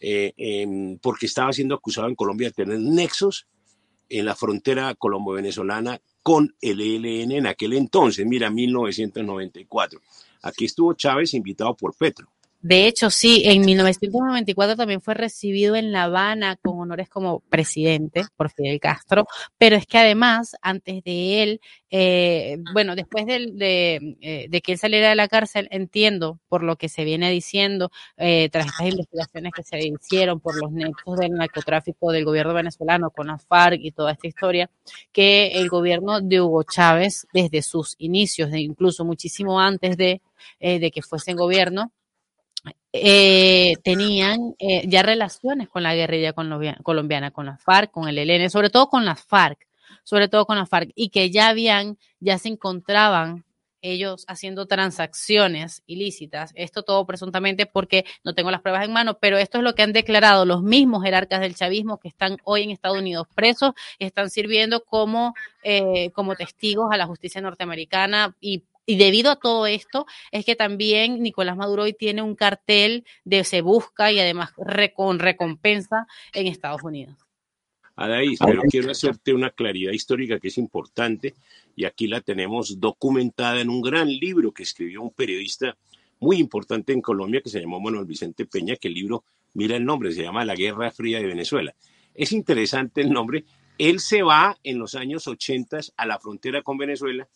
eh, 0.00 0.96
porque 1.00 1.26
estaba 1.26 1.52
siendo 1.52 1.74
acusado 1.74 2.08
en 2.08 2.14
Colombia 2.14 2.48
de 2.48 2.54
tener 2.54 2.78
nexos 2.80 3.46
en 4.08 4.24
la 4.24 4.34
frontera 4.34 4.94
colombo-venezolana 4.94 6.00
con 6.22 6.54
el 6.60 6.80
ELN 6.80 7.32
en 7.32 7.46
aquel 7.46 7.74
entonces, 7.74 8.26
mira, 8.26 8.50
1994. 8.50 10.00
Aquí 10.42 10.64
estuvo 10.64 10.94
Chávez 10.94 11.34
invitado 11.34 11.76
por 11.76 11.94
Petro. 11.96 12.28
De 12.68 12.88
hecho, 12.88 13.10
sí, 13.10 13.42
en 13.44 13.64
1994 13.64 14.74
también 14.74 15.00
fue 15.00 15.14
recibido 15.14 15.76
en 15.76 15.92
La 15.92 16.02
Habana 16.02 16.56
con 16.56 16.80
honores 16.80 17.08
como 17.08 17.38
presidente 17.38 18.24
por 18.36 18.50
Fidel 18.50 18.80
Castro, 18.80 19.28
pero 19.56 19.76
es 19.76 19.86
que 19.86 19.98
además, 19.98 20.56
antes 20.62 21.04
de 21.04 21.44
él, 21.44 21.60
eh, 21.90 22.58
bueno, 22.74 22.96
después 22.96 23.24
de, 23.24 24.16
eh, 24.20 24.46
de, 24.48 24.60
que 24.62 24.72
él 24.72 24.78
saliera 24.78 25.10
de 25.10 25.14
la 25.14 25.28
cárcel, 25.28 25.68
entiendo 25.70 26.40
por 26.48 26.64
lo 26.64 26.74
que 26.74 26.88
se 26.88 27.04
viene 27.04 27.30
diciendo, 27.30 27.92
eh, 28.16 28.48
tras 28.50 28.66
estas 28.66 28.88
investigaciones 28.88 29.52
que 29.54 29.62
se 29.62 29.78
hicieron 29.86 30.40
por 30.40 30.60
los 30.60 30.72
nexos 30.72 31.18
del 31.18 31.34
narcotráfico 31.34 32.10
del 32.10 32.24
gobierno 32.24 32.52
venezolano 32.52 33.10
con 33.12 33.28
la 33.28 33.38
FARC 33.38 33.78
y 33.80 33.92
toda 33.92 34.10
esta 34.10 34.26
historia, 34.26 34.68
que 35.12 35.52
el 35.52 35.68
gobierno 35.68 36.20
de 36.20 36.40
Hugo 36.40 36.64
Chávez, 36.64 37.28
desde 37.32 37.62
sus 37.62 37.94
inicios, 37.98 38.52
incluso 38.52 39.04
muchísimo 39.04 39.60
antes 39.60 39.96
de, 39.96 40.20
de 40.58 40.90
que 40.90 41.02
fuese 41.02 41.30
en 41.30 41.36
gobierno, 41.36 41.92
eh, 43.02 43.74
tenían 43.82 44.54
eh, 44.58 44.84
ya 44.88 45.02
relaciones 45.02 45.68
con 45.68 45.82
la 45.82 45.94
guerrilla 45.94 46.32
colombiana, 46.32 47.30
con 47.30 47.46
la 47.46 47.56
FARC, 47.56 47.90
con 47.90 48.08
el 48.08 48.18
ELN, 48.18 48.50
sobre 48.50 48.70
todo 48.70 48.88
con 48.88 49.04
las 49.04 49.22
FARC, 49.22 49.66
sobre 50.04 50.28
todo 50.28 50.46
con 50.46 50.56
la 50.56 50.66
FARC, 50.66 50.90
y 50.94 51.10
que 51.10 51.30
ya 51.30 51.48
habían, 51.48 51.98
ya 52.20 52.38
se 52.38 52.48
encontraban 52.48 53.44
ellos 53.82 54.24
haciendo 54.28 54.66
transacciones 54.66 55.82
ilícitas. 55.86 56.52
Esto 56.54 56.82
todo 56.82 57.06
presuntamente 57.06 57.66
porque 57.66 58.04
no 58.24 58.34
tengo 58.34 58.50
las 58.50 58.60
pruebas 58.60 58.84
en 58.84 58.92
mano, 58.92 59.18
pero 59.18 59.38
esto 59.38 59.58
es 59.58 59.64
lo 59.64 59.74
que 59.74 59.82
han 59.82 59.92
declarado 59.92 60.44
los 60.44 60.62
mismos 60.62 61.04
jerarcas 61.04 61.40
del 61.40 61.54
chavismo 61.54 61.98
que 61.98 62.08
están 62.08 62.38
hoy 62.44 62.62
en 62.62 62.70
Estados 62.70 62.98
Unidos 62.98 63.26
presos 63.34 63.72
están 63.98 64.30
sirviendo 64.30 64.84
como, 64.84 65.34
eh, 65.62 66.10
como 66.12 66.34
testigos 66.34 66.90
a 66.90 66.96
la 66.96 67.06
justicia 67.06 67.40
norteamericana 67.40 68.34
y 68.40 68.64
y 68.86 68.96
debido 68.96 69.30
a 69.30 69.36
todo 69.36 69.66
esto, 69.66 70.06
es 70.30 70.44
que 70.44 70.54
también 70.54 71.22
Nicolás 71.22 71.56
Maduro 71.56 71.82
hoy 71.82 71.92
tiene 71.92 72.22
un 72.22 72.36
cartel 72.36 73.04
de 73.24 73.44
se 73.44 73.60
busca 73.60 74.12
y 74.12 74.20
además 74.20 74.52
con 74.94 75.18
recompensa 75.18 76.06
en 76.32 76.46
Estados 76.46 76.82
Unidos. 76.84 77.16
Adaís, 77.96 78.38
pero 78.44 78.62
quiero 78.62 78.90
hacerte 78.90 79.32
una 79.32 79.50
claridad 79.50 79.92
histórica 79.92 80.38
que 80.38 80.48
es 80.48 80.58
importante 80.58 81.34
y 81.74 81.86
aquí 81.86 82.06
la 82.06 82.20
tenemos 82.20 82.78
documentada 82.78 83.60
en 83.60 83.70
un 83.70 83.80
gran 83.80 84.08
libro 84.08 84.52
que 84.52 84.62
escribió 84.62 85.02
un 85.02 85.10
periodista 85.10 85.76
muy 86.20 86.36
importante 86.36 86.92
en 86.92 87.00
Colombia 87.00 87.40
que 87.40 87.50
se 87.50 87.60
llamó 87.60 87.80
Manuel 87.80 88.04
Vicente 88.04 88.46
Peña, 88.46 88.76
que 88.76 88.88
el 88.88 88.94
libro, 88.94 89.24
mira 89.54 89.76
el 89.76 89.84
nombre, 89.84 90.12
se 90.12 90.22
llama 90.22 90.44
La 90.44 90.54
Guerra 90.54 90.90
Fría 90.90 91.18
de 91.18 91.26
Venezuela. 91.26 91.74
Es 92.14 92.32
interesante 92.32 93.00
el 93.00 93.10
nombre. 93.10 93.44
Él 93.78 94.00
se 94.00 94.22
va 94.22 94.58
en 94.62 94.78
los 94.78 94.94
años 94.94 95.26
80 95.26 95.80
a 95.96 96.06
la 96.06 96.18
frontera 96.18 96.62
con 96.62 96.78
Venezuela 96.78 97.28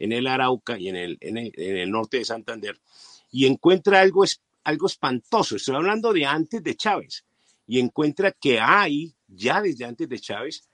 en 0.00 0.12
el 0.12 0.26
Arauca 0.26 0.76
y 0.76 0.88
en 0.88 0.96
el, 0.96 1.18
en 1.20 1.36
el, 1.36 1.90
norte 1.90 2.16
de 2.16 2.24
Santander, 2.24 2.76
y 3.30 3.46
encuentra 3.46 4.00
algo, 4.00 4.24
algo 4.64 4.86
espantoso. 4.86 5.54
Estoy 5.54 5.76
hablando 5.76 6.12
de 6.12 6.26
antes 6.26 6.64
de 6.64 6.74
Chávez, 6.74 7.24
y 7.68 7.78
encuentra 7.78 8.32
que 8.32 8.58
hay, 8.58 9.14
ya 9.28 9.62
desde 9.62 9.84
antes 9.84 10.08
de 10.08 10.18
Chávez, 10.18 10.64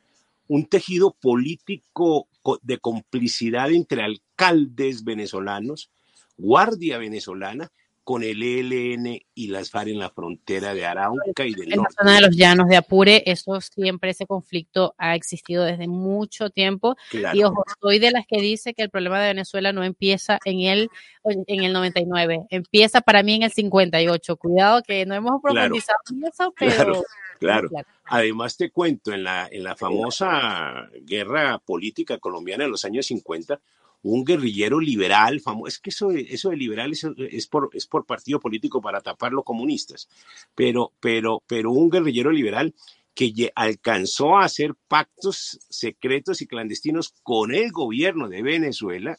un 0.48 0.64
tejido 0.64 1.10
político 1.10 2.28
de 2.62 2.78
complicidad 2.78 3.70
entre 3.70 4.02
alcaldes 4.02 5.04
venezolanos, 5.04 5.90
guardia 6.38 6.96
venezolana 6.96 7.70
con 8.06 8.22
el 8.22 8.40
ELN 8.40 9.20
y 9.34 9.48
las 9.48 9.70
FARC 9.70 9.88
en 9.88 9.98
la 9.98 10.10
frontera 10.10 10.74
de 10.74 10.86
Arauca 10.86 11.44
y 11.44 11.54
del 11.54 11.72
en 11.72 11.78
norte. 11.78 11.92
la 11.98 12.04
zona 12.04 12.14
de 12.14 12.26
los 12.28 12.36
llanos 12.36 12.68
de 12.68 12.76
Apure, 12.76 13.24
eso 13.26 13.60
siempre, 13.60 14.10
ese 14.10 14.26
conflicto 14.26 14.94
ha 14.96 15.16
existido 15.16 15.64
desde 15.64 15.88
mucho 15.88 16.50
tiempo. 16.50 16.94
Y 17.10 17.42
ojo, 17.42 17.64
soy 17.82 17.98
de 17.98 18.12
las 18.12 18.24
que 18.24 18.40
dice 18.40 18.74
que 18.74 18.82
el 18.82 18.90
problema 18.90 19.20
de 19.20 19.26
Venezuela 19.26 19.72
no 19.72 19.82
empieza 19.82 20.38
en 20.44 20.60
el, 20.60 20.88
en 21.24 21.64
el 21.64 21.72
99, 21.72 22.46
empieza 22.50 23.00
para 23.00 23.24
mí 23.24 23.34
en 23.34 23.42
el 23.42 23.50
58. 23.50 24.36
Cuidado 24.36 24.82
que 24.86 25.04
no 25.04 25.16
hemos 25.16 25.42
profundizado 25.42 25.98
en 26.12 26.26
eso, 26.28 26.54
pero... 26.60 27.02
Claro, 27.40 27.68
claro. 27.68 27.88
Además 28.04 28.56
te 28.56 28.70
cuento, 28.70 29.12
en 29.12 29.24
la, 29.24 29.48
en 29.50 29.64
la 29.64 29.74
famosa 29.74 30.88
guerra 31.02 31.58
política 31.58 32.18
colombiana 32.18 32.64
de 32.64 32.70
los 32.70 32.84
años 32.84 33.06
50, 33.06 33.60
un 34.02 34.24
guerrillero 34.24 34.78
liberal, 34.80 35.40
famoso, 35.40 35.68
es 35.68 35.78
que 35.78 35.90
eso, 35.90 36.10
eso 36.10 36.50
de 36.50 36.56
liberal 36.56 36.92
es, 36.92 37.46
por, 37.46 37.70
es 37.72 37.86
por 37.86 38.06
partido 38.06 38.38
político 38.40 38.80
para 38.80 39.00
tapar 39.00 39.32
los 39.32 39.44
comunistas, 39.44 40.08
pero, 40.54 40.92
pero, 41.00 41.42
pero 41.46 41.72
un 41.72 41.90
guerrillero 41.90 42.30
liberal 42.30 42.74
que 43.14 43.50
alcanzó 43.54 44.36
a 44.36 44.44
hacer 44.44 44.74
pactos 44.88 45.58
secretos 45.70 46.42
y 46.42 46.46
clandestinos 46.46 47.14
con 47.22 47.54
el 47.54 47.72
gobierno 47.72 48.28
de 48.28 48.42
Venezuela 48.42 49.18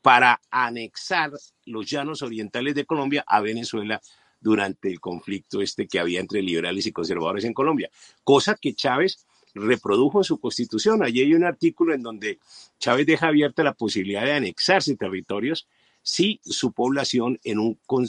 para 0.00 0.40
anexar 0.50 1.30
los 1.66 1.90
llanos 1.90 2.22
orientales 2.22 2.74
de 2.74 2.86
Colombia 2.86 3.22
a 3.26 3.40
Venezuela 3.40 4.00
durante 4.40 4.88
el 4.88 5.00
conflicto 5.00 5.60
este 5.60 5.86
que 5.86 6.00
había 6.00 6.20
entre 6.20 6.42
liberales 6.42 6.86
y 6.86 6.92
conservadores 6.92 7.44
en 7.44 7.52
Colombia, 7.52 7.90
cosa 8.24 8.56
que 8.60 8.74
Chávez 8.74 9.26
reprodujo 9.54 10.20
en 10.20 10.24
su 10.24 10.38
constitución. 10.38 11.02
Allí 11.02 11.20
hay 11.20 11.34
un 11.34 11.44
artículo 11.44 11.94
en 11.94 12.02
donde 12.02 12.38
Chávez 12.78 13.06
deja 13.06 13.28
abierta 13.28 13.62
la 13.62 13.74
posibilidad 13.74 14.24
de 14.24 14.32
anexarse 14.32 14.96
territorios 14.96 15.66
si 16.02 16.40
su 16.42 16.72
población 16.72 17.38
en, 17.44 17.58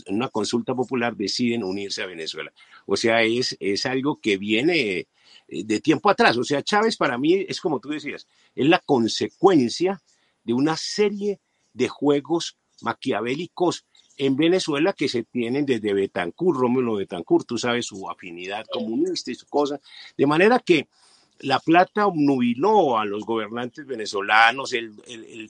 una 0.07 0.29
consulta 0.29 0.73
popular 0.73 1.15
deciden 1.15 1.63
unirse 1.63 2.01
a 2.01 2.05
Venezuela. 2.05 2.51
O 2.85 2.95
sea, 2.95 3.21
es, 3.23 3.57
es 3.59 3.85
algo 3.85 4.19
que 4.21 4.37
viene 4.37 4.99
eh, 4.99 5.07
de 5.47 5.79
tiempo 5.81 6.09
atrás. 6.09 6.37
O 6.37 6.43
sea, 6.43 6.63
Chávez 6.63 6.95
para 6.95 7.17
mí 7.17 7.45
es 7.47 7.59
como 7.59 7.79
tú 7.79 7.89
decías, 7.89 8.27
es 8.55 8.67
la 8.67 8.79
consecuencia 8.79 10.01
de 10.43 10.53
una 10.53 10.77
serie 10.77 11.39
de 11.73 11.89
juegos 11.89 12.57
maquiavélicos 12.81 13.85
en 14.17 14.35
Venezuela 14.35 14.93
que 14.93 15.09
se 15.09 15.23
tienen 15.23 15.65
desde 15.65 15.93
Betancourt, 15.93 16.59
Rómulo 16.59 16.95
Betancourt, 16.95 17.47
tú 17.47 17.57
sabes 17.57 17.87
su 17.87 18.09
afinidad 18.09 18.65
comunista 18.71 19.31
y 19.31 19.35
su 19.35 19.47
cosa, 19.47 19.79
de 20.17 20.27
manera 20.27 20.59
que 20.59 20.87
la 21.41 21.59
plata 21.59 22.07
obnubiló 22.07 22.97
a 22.97 23.05
los 23.05 23.25
gobernantes 23.25 23.85
venezolanos, 23.85 24.73
el, 24.73 24.91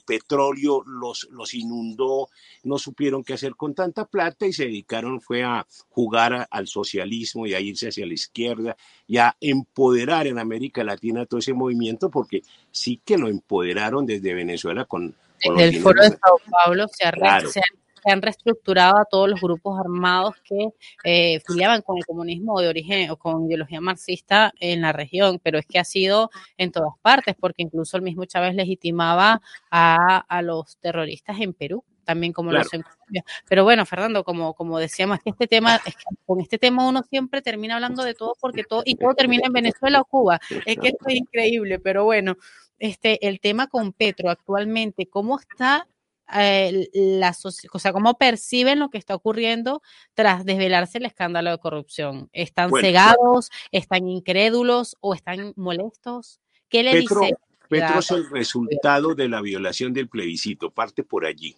petróleo 0.06 0.84
los, 0.86 1.28
los, 1.32 1.54
inundó, 1.54 2.30
no 2.64 2.78
supieron 2.78 3.24
qué 3.24 3.34
hacer 3.34 3.56
con 3.56 3.74
tanta 3.74 4.06
plata 4.06 4.46
y 4.46 4.54
se 4.54 4.66
dedicaron 4.66 5.22
fue 5.22 5.44
a 5.44 5.66
jugar 5.90 6.48
al 6.50 6.68
socialismo 6.68 7.46
y 7.46 7.54
a 7.54 7.60
irse 7.60 7.90
hacia 7.90 8.06
la 8.06 8.14
izquierda 8.14 8.78
y 9.08 9.18
a 9.18 9.36
empoderar 9.40 10.28
en 10.28 10.40
América 10.40 10.84
Latina 10.84 11.26
todo 11.26 11.40
ese 11.40 11.54
movimiento 11.54 12.10
porque 12.10 12.42
sí 12.72 13.02
que 13.04 13.18
lo 13.18 13.28
empoderaron 13.28 14.06
desde 14.06 14.34
Venezuela 14.34 14.86
con... 14.86 15.16
desde 15.40 15.78
el 15.78 15.82
Foro 15.82 16.02
de 16.02 16.10
Sao 16.10 16.40
Paulo 16.50 16.88
se, 16.88 17.06
se 17.50 17.62
han 18.06 18.22
reestructurado 18.22 18.98
a 18.98 19.06
todos 19.06 19.30
los 19.30 19.42
grupos 19.42 19.80
armados 19.80 20.36
que 20.44 20.70
eh, 21.04 21.40
filiaban 21.46 21.82
con 21.82 21.98
el 21.98 22.06
comunismo 22.06 22.60
de 22.60 22.68
origen 22.68 23.10
o 23.12 23.18
con 23.18 23.46
ideología 23.46 23.82
marxista 23.82 24.54
en 24.60 24.82
la 24.82 24.94
región, 24.94 25.40
pero 25.44 25.60
es 25.60 25.66
que 25.66 25.80
ha 25.80 25.84
sido 25.84 26.30
en 26.58 26.72
todas 26.72 26.94
partes, 27.02 27.36
porque 27.40 27.64
incluso 27.64 27.98
el 27.98 28.04
mismo 28.04 28.26
Chávez 28.26 28.56
legitimaba 28.56 29.42
a, 29.70 30.42
los 30.42 30.78
terroristas 30.78 31.40
en 31.40 31.54
Perú 31.54 31.84
también 32.04 32.34
como 32.34 32.52
lo 32.52 32.60
hace 32.60 32.78
en 32.78 32.82
Colombia. 32.82 33.24
Pero 33.48 33.64
bueno, 33.64 33.86
Fernando, 33.86 34.24
como, 34.24 34.56
como 34.56 34.80
decíamos, 34.80 35.20
que 35.20 35.30
este 35.30 35.48
tema, 35.48 35.80
es 35.86 35.96
que 35.96 36.04
con 36.26 36.42
este 36.42 36.58
tema 36.58 36.86
uno 36.88 37.04
siempre 37.04 37.42
termina 37.44 37.76
hablando 37.76 38.04
de 38.04 38.16
todo 38.16 38.36
porque 38.42 38.64
todo, 38.64 38.82
y 38.84 38.96
todo 38.96 39.14
termina 39.14 39.44
en 39.46 39.54
Venezuela 39.54 40.02
o 40.02 40.06
Cuba. 40.06 40.40
Es 40.66 40.78
que 40.78 40.90
esto 40.90 41.06
es 41.08 41.16
increíble, 41.16 41.80
pero 41.80 42.04
bueno, 42.04 42.38
este, 42.80 43.28
el 43.28 43.40
tema 43.40 43.68
con 43.68 43.94
Petro 43.94 44.32
actualmente, 44.32 45.06
¿cómo 45.06 45.40
está 45.40 45.88
eh, 46.34 46.90
la 46.94 47.36
o 47.72 47.80
sea, 47.80 47.94
cómo 47.94 48.18
perciben 48.18 48.80
lo 48.80 48.90
que 48.90 48.98
está 48.98 49.16
ocurriendo 49.16 49.82
tras 50.14 50.46
desvelarse 50.46 50.98
el 50.98 51.06
escándalo 51.06 51.52
de 51.52 51.58
corrupción. 51.58 52.30
¿Están 52.34 52.72
cegados, 52.80 53.50
están 53.72 54.08
incrédulos 54.08 54.98
o 55.00 55.14
están 55.14 55.54
molestos? 55.56 56.40
¿Qué 56.70 56.84
le 56.84 56.96
dice? 56.96 57.36
Petro 57.70 58.00
es 58.00 58.12
el 58.12 58.30
resultado 58.30 59.16
de 59.16 59.30
la 59.30 59.42
violación 59.42 59.94
del 59.94 60.10
plebiscito, 60.10 60.72
parte 60.72 61.04
por 61.04 61.26
allí. 61.26 61.56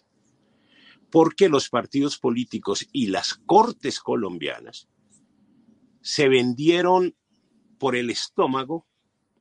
Porque 1.10 1.48
los 1.48 1.68
partidos 1.68 2.18
políticos 2.18 2.86
y 2.92 3.08
las 3.08 3.34
cortes 3.34 3.98
colombianas 3.98 4.88
se 6.02 6.28
vendieron 6.28 7.16
por 7.78 7.96
el 7.96 8.10
estómago 8.10 8.86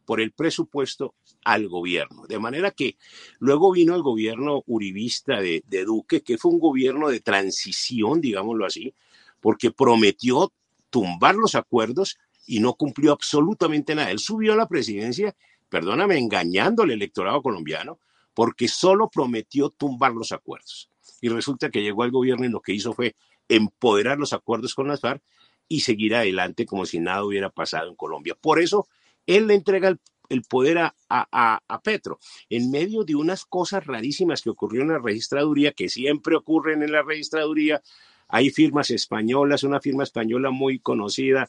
por 0.06 0.22
el 0.22 0.32
presupuesto 0.32 1.16
al 1.44 1.68
gobierno. 1.68 2.26
De 2.28 2.40
manera 2.40 2.72
que 2.72 2.98
luego 3.40 3.72
vino 3.72 3.96
el 3.96 4.02
gobierno 4.02 4.64
uribista 4.68 5.40
de, 5.42 5.64
Duque, 5.86 6.22
que 6.22 6.38
fue 6.38 6.52
un 6.52 6.60
gobierno 6.60 7.10
de 7.10 7.20
transición, 7.20 8.22
digámoslo 8.22 8.66
así, 8.66 8.94
porque 9.40 9.72
prometió 9.72 10.52
tumbar 10.90 11.36
los 11.36 11.56
acuerdos 11.56 12.18
y 12.46 12.60
no 12.60 12.74
cumplió 12.76 13.12
absolutamente 13.12 13.96
nada. 13.96 14.12
Él 14.12 14.20
subió 14.20 14.54
a 14.54 14.58
la 14.58 14.68
presidencia, 14.68 15.36
perdóname, 15.70 16.18
engañando 16.18 16.84
al 16.84 16.92
electorado 16.92 17.42
colombiano, 17.42 18.00
porque 18.34 18.68
solo 18.68 19.10
prometió 19.10 19.70
tumbar 19.70 20.14
los 20.14 20.32
acuerdos. 20.32 20.90
Y 21.22 21.30
resulta 21.30 21.70
que 21.70 21.82
llegó 21.82 22.04
al 22.04 22.12
gobierno 22.12 22.46
y 22.46 22.50
lo 22.50 22.62
que 22.62 22.74
hizo 22.74 22.94
fue 22.94 23.16
empoderar 23.48 24.18
los 24.18 24.34
acuerdos 24.34 24.74
con 24.74 24.88
las 24.88 25.02
FARC 25.02 25.22
y 25.68 25.82
seguir 25.82 26.16
adelante 26.16 26.66
como 26.66 26.86
si 26.86 27.00
nada 27.00 27.24
hubiera 27.24 27.50
pasado 27.50 27.90
en 27.90 27.96
Colombia. 27.96 28.36
Por 28.40 28.60
eso, 28.60 28.88
él 29.26 29.48
le 29.48 29.56
entrega 29.56 29.96
el, 30.30 30.42
poder 30.44 30.80
a, 31.10 31.82
Petro, 31.84 32.20
en 32.50 32.72
medio 32.72 33.04
de 33.04 33.16
unas 33.16 33.46
cosas 33.46 33.86
rarísimas 33.86 34.42
que 34.42 34.50
ocurrieron 34.50 34.90
en 34.90 34.98
la 34.98 35.04
registraduría, 35.04 35.74
que 35.74 35.90
siempre 35.90 36.36
ocurren 36.36 36.82
en 36.82 36.92
la 36.92 37.04
registraduría. 37.04 37.82
Hay 38.28 38.50
firmas 38.50 38.90
españolas, 38.90 39.64
una 39.64 39.80
firma 39.80 40.04
española 40.04 40.50
muy 40.50 40.80
conocida 40.80 41.48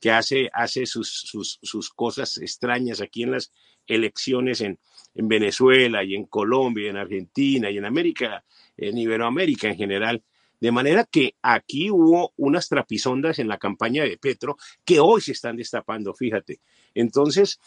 que 0.00 0.10
hace, 0.10 0.50
hace 0.52 0.84
sus 0.86 1.90
cosas 1.94 2.38
extrañas 2.38 3.00
aquí 3.00 3.22
en 3.22 3.32
las 3.32 3.52
elecciones 3.86 4.60
en, 4.60 4.78
en 5.14 5.28
Venezuela 5.28 6.02
y 6.04 6.14
en 6.14 6.26
Colombia 6.26 6.86
y 6.86 6.90
en 6.90 6.96
Argentina 6.96 7.70
y 7.70 7.78
en 7.78 7.84
América, 7.84 8.44
en 8.76 8.98
Iberoamérica 8.98 9.68
en 9.68 9.76
general. 9.76 10.22
De 10.64 10.72
manera 10.72 11.04
que 11.04 11.36
aquí 11.42 11.90
hubo 11.90 12.32
unas 12.38 12.70
trapisondas 12.70 13.38
en 13.38 13.48
la 13.48 13.58
campaña 13.58 14.02
de 14.02 14.16
Petro 14.16 14.56
que 14.82 14.98
hoy 14.98 15.20
se 15.20 15.32
están 15.32 15.56
destapando, 15.56 16.14
fíjate. 16.14 16.62
Entonces, 16.94 17.60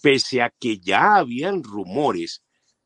pese 0.00 0.40
a 0.40 0.50
que 0.50 0.78
ya 0.78 1.16
habían 1.16 1.64
rumores, 1.64 2.44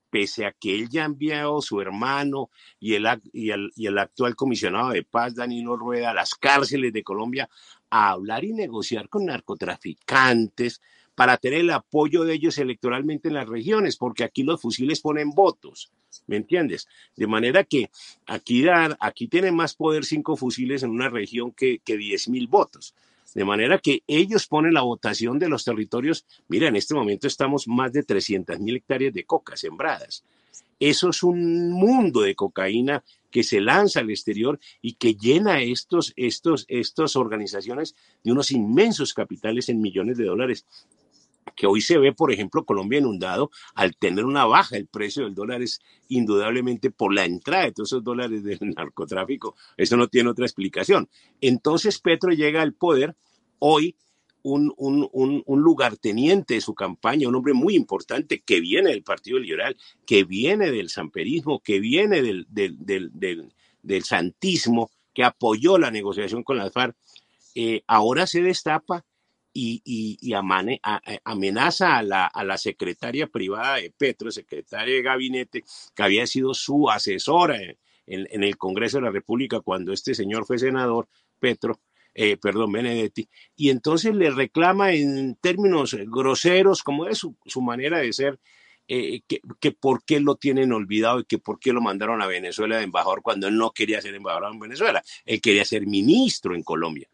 pese 0.09 0.47
a 0.47 0.53
que 0.53 0.75
él 0.75 0.89
ya 0.89 1.03
ha 1.03 1.05
enviado 1.05 1.61
su 1.61 1.83
hermano 1.83 2.49
y 2.81 2.95
el, 2.95 3.07
y, 3.31 3.51
el, 3.51 3.71
y 3.77 3.89
el 3.89 3.99
actual 3.99 4.35
comisionado 4.35 4.89
de 4.89 5.03
paz, 5.03 5.35
Danilo 5.35 5.77
Rueda, 5.77 6.13
a 6.13 6.15
las 6.15 6.35
cárceles 6.35 6.95
de 6.95 7.03
Colombia 7.03 7.47
a 7.91 8.13
hablar 8.13 8.45
y 8.45 8.55
negociar 8.55 9.11
con 9.11 9.27
narcotraficantes, 9.27 10.81
para 11.19 11.37
tener 11.37 11.63
el 11.63 11.71
apoyo 11.71 12.23
de 12.23 12.33
ellos 12.35 12.59
electoralmente 12.59 13.27
en 13.27 13.35
las 13.35 13.49
regiones, 13.49 13.97
porque 13.97 14.23
aquí 14.23 14.45
los 14.45 14.61
fusiles 14.61 15.01
ponen 15.01 15.31
votos, 15.31 15.91
¿me 16.29 16.37
entiendes? 16.37 16.87
De 17.17 17.27
manera 17.27 17.65
que 17.65 17.91
aquí, 18.25 18.63
dar, 18.63 18.97
aquí 19.01 19.27
tienen 19.27 19.57
más 19.57 19.75
poder 19.75 20.05
cinco 20.05 20.37
fusiles 20.37 20.85
en 20.85 20.91
una 20.91 21.09
región 21.09 21.51
que, 21.51 21.81
que 21.81 21.97
10 21.97 22.29
mil 22.29 22.47
votos. 22.47 22.95
De 23.35 23.45
manera 23.45 23.79
que 23.79 24.05
ellos 24.07 24.47
ponen 24.47 24.75
la 24.75 24.83
votación 24.83 25.41
de 25.41 25.49
los 25.49 25.65
territorios. 25.65 26.25
Mira, 26.47 26.69
en 26.69 26.77
este 26.77 26.95
momento 26.95 27.27
estamos 27.27 27.67
más 27.67 27.93
de 27.93 28.05
300 28.05 28.61
mil 28.61 28.77
hectáreas 28.77 29.13
de 29.13 29.25
coca 29.25 29.57
sembradas. 29.57 30.23
Eso 30.79 31.11
es 31.11 31.25
un 31.25 31.73
mundo 31.73 32.21
de 32.21 32.37
cocaína 32.37 33.03
que 33.33 33.43
se 33.43 33.61
lanza 33.61 33.99
al 33.99 34.11
exterior 34.11 34.61
y 34.81 34.93
que 34.93 35.15
llena 35.15 35.63
estos, 35.63 36.13
estos, 36.15 36.65
estas 36.69 37.17
organizaciones 37.17 37.97
de 38.23 38.31
unos 38.31 38.53
inmensos 38.53 39.13
capitales 39.15 39.69
en 39.69 39.83
millones 39.83 40.17
de 40.17 40.25
dólares 40.25 40.65
que 41.55 41.67
hoy 41.67 41.81
se 41.81 41.99
ve, 41.99 42.12
por 42.12 42.33
ejemplo, 42.33 42.64
Colombia 42.64 42.99
inundado 42.99 43.50
al 43.75 43.97
tener 43.97 44.25
una 44.25 44.45
baja, 44.45 44.76
el 44.76 44.87
precio 44.87 45.25
del 45.25 45.35
dólar 45.35 45.62
es 45.62 45.81
indudablemente 46.09 46.90
por 46.90 47.14
la 47.14 47.25
entrada 47.25 47.64
de 47.64 47.73
todos 47.73 47.90
esos 47.90 48.05
dólares 48.05 48.43
del 48.43 48.59
narcotráfico. 48.76 49.57
Eso 49.76 49.97
no 49.97 50.09
tiene 50.09 50.31
otra 50.31 50.47
explicación. 50.47 51.09
Entonces 51.40 51.99
Petro 52.00 52.33
llega 52.33 52.62
al 52.62 52.75
poder 52.75 53.17
hoy. 53.59 53.97
Un, 54.40 54.73
un, 54.78 55.11
un, 55.12 55.61
lugarteniente 55.61 56.55
de 56.55 56.61
su 56.62 56.73
campaña, 56.73 57.28
un 57.28 57.35
hombre 57.35 57.52
muy 57.52 57.75
importante 57.75 58.40
que 58.40 58.61
viene 58.61 58.90
del 58.90 59.02
Partido 59.02 59.38
Liberal, 59.38 59.76
que 60.07 60.25
viene 60.25 60.71
del 60.71 60.88
samperismo, 60.88 61.61
que 61.61 61.81
viene 61.81 62.23
del, 62.23 62.47
del, 62.49 62.76
del, 62.78 63.52
del, 63.83 64.05
santismo, 64.05 64.90
que 65.12 65.25
apoyó 65.25 65.76
la 65.76 65.90
negociación 65.90 66.45
con 66.45 66.57
las 66.57 66.73
FARC, 66.73 66.97
eh, 67.57 67.83
ahora 67.88 68.26
se 68.26 68.40
destapa 68.40 69.05
y, 69.61 70.33
amenaza 71.25 71.99
a 71.99 72.03
la, 72.03 72.27
a 72.27 72.45
la, 72.45 72.59
secretaria 72.59 73.27
privada 73.27 73.77
de 73.77 73.91
Petro, 73.91 74.31
secretaria 74.31 74.95
de 74.95 75.03
gabinete, 75.03 75.65
que 75.95 76.03
había 76.03 76.27
sido 76.27 76.54
su 76.54 76.89
asesora 76.89 77.59
en, 77.63 77.76
el 78.43 78.56
Congreso 78.56 78.99
de 78.99 79.04
la 79.04 79.11
República 79.11 79.61
cuando 79.61 79.93
este 79.93 80.15
señor 80.15 80.47
fue 80.47 80.59
senador, 80.59 81.09
Petro, 81.39 81.80
eh, 82.15 82.37
perdón, 82.37 82.73
Benedetti, 82.73 83.28
y 83.56 83.71
entonces 83.71 84.15
le 84.15 84.30
reclama 84.30 84.93
en 84.93 85.37
términos 85.37 85.97
groseros, 86.06 86.82
como 86.82 87.06
es 87.06 87.19
su, 87.19 87.37
su 87.45 87.61
manera 87.61 87.99
de 87.99 88.13
ser, 88.13 88.39
eh, 88.91 89.21
que, 89.28 89.43
que, 89.61 89.73
por 89.73 90.02
qué 90.02 90.19
lo 90.19 90.37
tienen 90.37 90.73
olvidado 90.73 91.21
y 91.21 91.25
que 91.25 91.39
por 91.39 91.61
qué 91.61 91.75
lo 91.75 91.82
mandaron 91.82 92.23
a 92.23 92.26
Venezuela 92.26 92.78
de 92.78 92.85
embajador 92.85 93.21
cuando 93.21 93.47
él 93.47 93.56
no 93.56 93.73
quería 93.73 94.00
ser 94.00 94.15
embajador 94.15 94.50
en 94.52 94.61
Venezuela, 94.61 95.04
él 95.26 95.43
quería 95.43 95.65
ser 95.67 95.87
ministro 95.87 96.54
en 96.54 96.63
Colombia. 96.63 97.06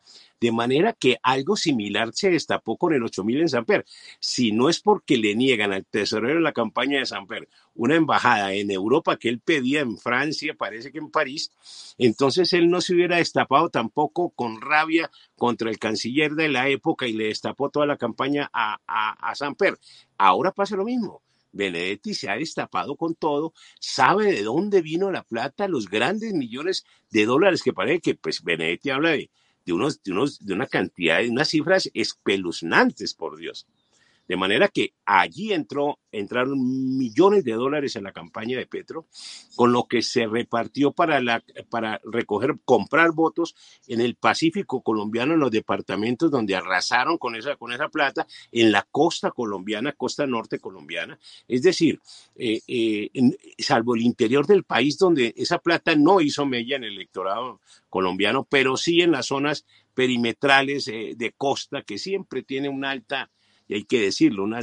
De 0.45 0.53
manera 0.53 0.93
que 0.93 1.17
algo 1.23 1.57
similar 1.57 2.11
se 2.13 2.29
destapó 2.29 2.77
con 2.77 2.93
el 2.93 3.03
8000 3.03 3.41
en 3.41 3.49
Samper. 3.49 3.87
Si 4.21 4.53
no 4.53 4.69
es 4.69 4.79
porque 4.79 5.17
le 5.17 5.35
niegan 5.35 5.73
al 5.73 5.87
tesorero 5.87 6.35
de 6.35 6.43
la 6.43 6.53
campaña 6.53 6.99
de 6.99 7.07
Samper 7.07 7.49
una 7.75 7.95
embajada 7.95 8.53
en 8.53 8.71
Europa 8.71 9.17
que 9.17 9.31
él 9.31 9.41
pedía 9.41 9.81
en 9.81 9.97
Francia, 9.97 10.53
parece 10.53 10.93
que 10.93 10.99
en 10.99 11.11
París, 11.11 11.51
entonces 11.97 12.53
él 12.53 12.69
no 12.69 12.83
se 12.83 12.93
hubiera 12.93 13.17
destapado 13.17 13.71
tampoco 13.71 14.29
con 14.37 14.61
rabia 14.61 15.11
contra 15.35 15.71
el 15.71 15.79
canciller 15.79 16.35
de 16.35 16.51
la 16.51 16.69
época 16.69 17.07
y 17.07 17.15
le 17.15 17.29
destapó 17.29 17.71
toda 17.71 17.87
la 17.87 17.97
campaña 17.97 18.51
a, 18.53 18.77
a, 18.87 19.35
Samper. 19.35 19.79
Ahora 20.19 20.53
pasa 20.53 20.77
lo 20.77 20.85
mismo. 20.85 21.23
Benedetti 21.53 22.13
se 22.13 22.29
ha 22.29 22.37
destapado 22.37 22.97
con 22.97 23.15
todo, 23.15 23.55
sabe 23.81 24.31
de 24.31 24.43
dónde 24.43 24.83
vino 24.83 25.11
la 25.11 25.23
plata, 25.23 25.69
los 25.69 25.89
grandes 25.89 26.35
millones 26.35 26.85
de 27.11 27.25
dólares 27.25 27.63
que 27.63 27.73
parece 27.73 28.01
que 28.01 28.15
pues 28.15 28.43
Benedetti 28.43 28.91
habla 28.91 29.13
de 29.13 29.31
de, 29.65 29.73
unos, 29.73 30.03
de, 30.03 30.13
unos, 30.13 30.45
de 30.45 30.53
una 30.53 30.67
cantidad, 30.67 31.21
de 31.21 31.31
unas 31.31 31.49
cifras 31.49 31.91
espeluznantes, 31.95 33.15
por 33.15 33.37
Dios. 33.37 33.67
De 34.27 34.37
manera 34.37 34.69
que 34.69 34.95
allí 35.05 35.53
entró, 35.53 35.99
entraron 36.11 36.59
millones 36.97 37.45
de 37.45 37.53
dólares 37.53 37.97
en 37.97 38.05
la 38.05 38.13
campaña 38.13 38.57
de 38.57 38.67
Petro, 38.67 39.07
con 39.55 39.73
lo 39.73 39.85
que 39.85 40.03
se 40.03 40.27
repartió 40.27 40.93
para, 40.93 41.21
la, 41.21 41.45
para 41.69 42.01
recoger, 42.05 42.57
comprar 42.65 43.13
votos 43.13 43.55
en 43.87 44.01
el 44.01 44.15
Pacífico 44.15 44.83
colombiano, 44.83 45.35
en 45.35 45.41
los 45.41 45.51
departamentos 45.51 46.31
donde 46.31 46.57
arrasaron 46.57 47.19
con 47.19 47.37
esa, 47.37 47.57
con 47.57 47.73
esa 47.73 47.89
plata, 47.89 48.27
en 48.51 48.73
la 48.73 48.87
costa 48.91 49.31
colombiana, 49.31 49.93
costa 49.93 50.27
norte 50.27 50.59
colombiana. 50.59 51.19
Es 51.47 51.63
decir, 51.63 52.01
eh, 52.37 52.61
eh, 52.67 53.11
salvo 53.59 53.95
el 53.95 54.03
interior 54.03 54.47
del 54.47 54.65
país 54.65 54.99
donde 54.99 55.35
esa 55.37 55.59
plata 55.59 55.95
no 55.97 56.21
hizo 56.21 56.47
mella 56.47 56.77
en 56.77 56.85
el 56.85 56.95
electorado 56.95 57.61
colombiano, 57.91 58.47
pero 58.49 58.77
sí 58.77 59.03
en 59.03 59.13
las 59.13 59.27
zonas 59.27 59.67
perimetrales 59.95 60.89
eh, 60.89 61.15
de 61.17 61.33
costa, 61.33 61.83
que 61.83 61.99
siempre 61.99 62.43
tiene 62.43 62.69
una 62.69 62.91
alta 62.91 63.31
y 63.69 63.75
hay 63.75 63.85
que 63.85 64.01
decirlo, 64.01 64.45
una, 64.45 64.61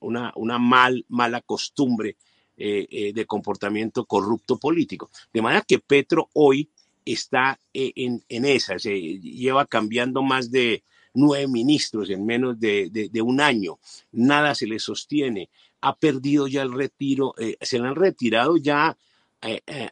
una, 0.00 0.32
una 0.36 0.58
mal, 0.58 1.04
mala 1.08 1.40
costumbre 1.40 2.16
eh, 2.56 2.86
eh, 2.90 3.12
de 3.12 3.26
comportamiento 3.26 4.06
corrupto 4.06 4.58
político. 4.58 5.10
De 5.30 5.42
manera 5.42 5.60
que 5.60 5.78
Petro 5.78 6.30
hoy 6.32 6.70
está 7.04 7.58
eh, 7.74 7.92
en, 7.96 8.24
en 8.28 8.44
esa, 8.46 8.78
se 8.78 8.98
lleva 8.98 9.66
cambiando 9.66 10.22
más 10.22 10.50
de 10.50 10.82
nueve 11.12 11.48
ministros 11.48 12.08
en 12.10 12.24
menos 12.24 12.58
de, 12.58 12.88
de, 12.90 13.22
un 13.22 13.40
año, 13.40 13.78
nada 14.12 14.54
se 14.54 14.66
le 14.66 14.78
sostiene, 14.78 15.48
ha 15.80 15.96
perdido 15.96 16.46
ya 16.46 16.62
el 16.62 16.72
retiro, 16.72 17.34
se 17.60 17.78
le 17.78 17.88
han 17.88 17.94
retirado 17.94 18.58
ya 18.58 18.96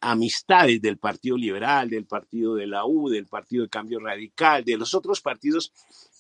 amistades 0.03 0.83
del 0.83 0.99
Partido 0.99 1.39
Liberal, 1.39 1.89
del 1.89 2.05
Partido 2.05 2.55
de 2.55 2.67
la 2.67 2.85
U, 2.85 3.09
del 3.09 3.27
Partido 3.27 3.63
de 3.63 3.71
Cambio 3.71 4.01
Radical, 4.01 4.65
de 4.65 4.77
los 4.77 4.93
otros 4.93 5.23
partidos 5.23 5.73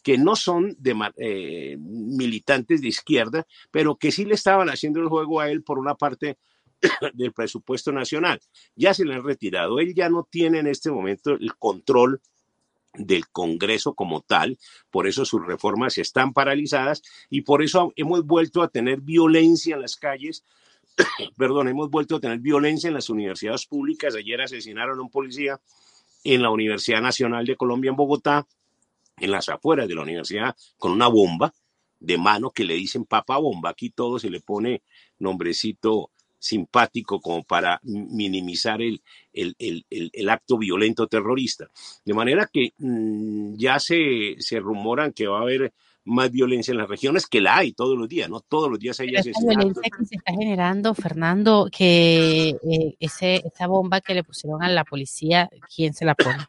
que 0.04 0.18
no 0.18 0.36
son 0.36 0.76
de, 0.78 0.94
eh, 1.16 1.76
militantes 1.80 2.82
de 2.82 2.88
izquierda, 2.88 3.46
pero 3.70 3.96
que 3.96 4.12
sí 4.12 4.26
le 4.26 4.34
estaban 4.34 4.68
haciendo 4.68 5.00
el 5.00 5.08
juego 5.08 5.40
a 5.40 5.50
él 5.50 5.62
por 5.64 5.78
una 5.78 5.94
parte 5.94 6.36
del 7.14 7.32
presupuesto 7.32 7.90
nacional. 7.90 8.38
Ya 8.76 8.92
se 8.92 9.06
le 9.06 9.14
han 9.14 9.24
retirado. 9.24 9.80
Él 9.80 9.94
ya 9.94 10.10
no 10.10 10.28
tiene 10.30 10.58
en 10.58 10.66
este 10.66 10.90
momento 10.90 11.32
el 11.32 11.56
control 11.56 12.20
del 12.92 13.26
Congreso 13.28 13.94
como 13.94 14.20
tal, 14.20 14.58
por 14.90 15.08
eso 15.08 15.24
sus 15.24 15.44
reformas 15.44 15.98
están 15.98 16.32
paralizadas 16.32 17.02
y 17.28 17.40
por 17.40 17.62
eso 17.62 17.92
hemos 17.96 18.24
vuelto 18.24 18.62
a 18.62 18.68
tener 18.68 19.00
violencia 19.00 19.74
en 19.74 19.80
las 19.80 19.96
calles, 19.96 20.44
perdón, 21.36 21.68
hemos 21.68 21.90
vuelto 21.90 22.16
a 22.16 22.20
tener 22.20 22.38
violencia 22.38 22.88
en 22.88 22.94
las 22.94 23.10
universidades 23.10 23.66
públicas. 23.66 24.14
Ayer 24.14 24.40
asesinaron 24.40 24.98
a 24.98 25.02
un 25.02 25.10
policía 25.10 25.60
en 26.24 26.42
la 26.42 26.50
Universidad 26.50 27.00
Nacional 27.00 27.46
de 27.46 27.56
Colombia 27.56 27.88
en 27.88 27.96
Bogotá, 27.96 28.46
en 29.18 29.30
las 29.30 29.48
afueras 29.48 29.88
de 29.88 29.94
la 29.94 30.02
universidad 30.02 30.56
con 30.78 30.92
una 30.92 31.08
bomba 31.08 31.52
de 32.00 32.18
mano 32.18 32.50
que 32.50 32.64
le 32.64 32.74
dicen 32.74 33.04
papa 33.04 33.38
bomba. 33.38 33.70
Aquí 33.70 33.90
todo 33.90 34.18
se 34.18 34.30
le 34.30 34.40
pone 34.40 34.82
nombrecito 35.18 36.10
simpático 36.38 37.20
como 37.20 37.42
para 37.42 37.80
minimizar 37.82 38.82
el, 38.82 39.02
el, 39.32 39.56
el, 39.58 40.10
el 40.12 40.28
acto 40.28 40.58
violento 40.58 41.06
terrorista. 41.06 41.70
De 42.04 42.12
manera 42.12 42.50
que 42.52 42.74
mm, 42.76 43.54
ya 43.56 43.78
se, 43.78 44.36
se 44.38 44.60
rumoran 44.60 45.12
que 45.12 45.26
va 45.26 45.38
a 45.38 45.42
haber 45.42 45.72
más 46.04 46.30
violencia 46.30 46.72
en 46.72 46.78
las 46.78 46.88
regiones, 46.88 47.26
que 47.26 47.40
la 47.40 47.56
hay 47.56 47.72
todos 47.72 47.98
los 47.98 48.08
días, 48.08 48.28
¿no? 48.28 48.40
Todos 48.40 48.70
los 48.70 48.78
días 48.78 49.00
hay. 49.00 49.14
Esa 49.14 49.30
violencia 49.40 49.82
que 49.82 50.04
se 50.04 50.16
está 50.16 50.32
generando, 50.34 50.94
Fernando, 50.94 51.68
que 51.72 52.50
eh, 52.50 52.96
ese, 53.00 53.36
esa 53.36 53.66
bomba 53.66 54.02
que 54.02 54.14
le 54.14 54.22
pusieron 54.22 54.62
a 54.62 54.68
la 54.68 54.84
policía, 54.84 55.48
¿quién 55.74 55.94
se 55.94 56.04
la 56.04 56.14
pone? 56.14 56.44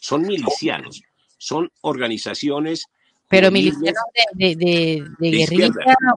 Son 0.00 0.22
milicianos, 0.22 1.02
son 1.38 1.70
organizaciones 1.82 2.86
pero 3.30 3.52
milicianos 3.52 4.02
de, 4.34 4.56
de, 4.56 5.04
de, 5.20 5.30
guerrilla, 5.30 5.70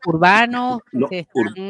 urbanos. 0.07 0.79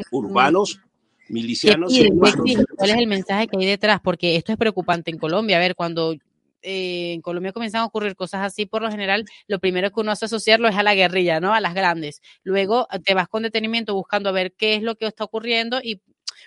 urbanos, 0.10 0.80
milicianos. 1.28 1.94
¿Cuál 2.18 2.90
es 2.90 2.98
el 2.98 3.08
mensaje 3.08 3.50
que 3.50 3.58
hay 3.58 3.66
detrás? 3.66 4.00
Porque 4.02 4.38
esto 4.38 4.54
es 4.54 4.58
preocupante 4.58 5.12
en 5.12 5.18
Colombia. 5.18 5.58
A 5.58 5.60
ver, 5.60 5.76
cuando 5.76 6.14
eh, 6.62 7.12
en 7.12 7.22
Colombia 7.22 7.52
comienzan 7.52 7.82
a 7.82 7.86
ocurrir 7.86 8.16
cosas 8.16 8.42
así, 8.42 8.66
por 8.66 8.84
lo 8.84 8.90
general, 8.90 9.26
lo 9.48 9.60
primero 9.60 9.92
que 9.92 10.00
uno 10.00 10.12
hace 10.12 10.26
asociarlo 10.26 10.70
es 10.70 10.78
a 10.78 10.84
la 10.84 10.96
guerrilla, 10.96 11.42
¿no? 11.42 11.54
A 11.54 11.60
las 11.60 11.74
grandes. 11.74 12.22
Luego 12.44 12.88
te 13.04 13.14
vas 13.14 13.28
con 13.28 13.44
detenimiento 13.44 13.94
buscando 13.94 14.30
a 14.30 14.32
ver 14.32 14.54
qué 14.54 14.76
es 14.76 14.82
lo 14.82 14.96
que 14.96 15.08
está 15.08 15.26
ocurriendo 15.26 15.82
y 15.84 16.00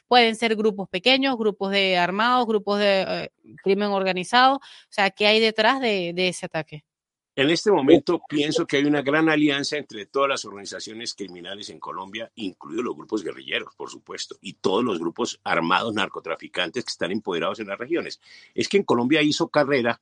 pueden 0.08 0.36
ser 0.36 0.56
grupos 0.56 0.88
pequeños, 0.88 1.36
grupos 1.36 1.70
de 1.70 1.96
armados, 1.96 2.46
grupos 2.46 2.78
de 2.78 3.02
eh, 3.02 3.30
crimen 3.62 3.90
organizado. 3.90 4.56
O 4.56 4.60
sea, 4.90 5.10
¿qué 5.10 5.26
hay 5.26 5.40
detrás 5.40 5.80
de 5.80 6.12
ese 6.16 6.46
ataque? 6.46 6.84
En 7.38 7.50
este 7.50 7.70
momento 7.70 8.22
pienso 8.26 8.66
que 8.66 8.78
hay 8.78 8.86
una 8.86 9.02
gran 9.02 9.28
alianza 9.28 9.76
entre 9.76 10.06
todas 10.06 10.26
las 10.26 10.46
organizaciones 10.46 11.12
criminales 11.12 11.68
en 11.68 11.78
Colombia, 11.78 12.32
incluidos 12.34 12.82
los 12.82 12.96
grupos 12.96 13.22
guerrilleros, 13.22 13.74
por 13.76 13.90
supuesto, 13.90 14.38
y 14.40 14.54
todos 14.54 14.82
los 14.82 14.98
grupos 14.98 15.38
armados 15.44 15.92
narcotraficantes 15.92 16.82
que 16.82 16.90
están 16.90 17.12
empoderados 17.12 17.60
en 17.60 17.66
las 17.66 17.78
regiones. 17.78 18.22
Es 18.54 18.68
que 18.68 18.78
en 18.78 18.84
Colombia 18.84 19.20
hizo 19.20 19.48
carrera 19.48 20.00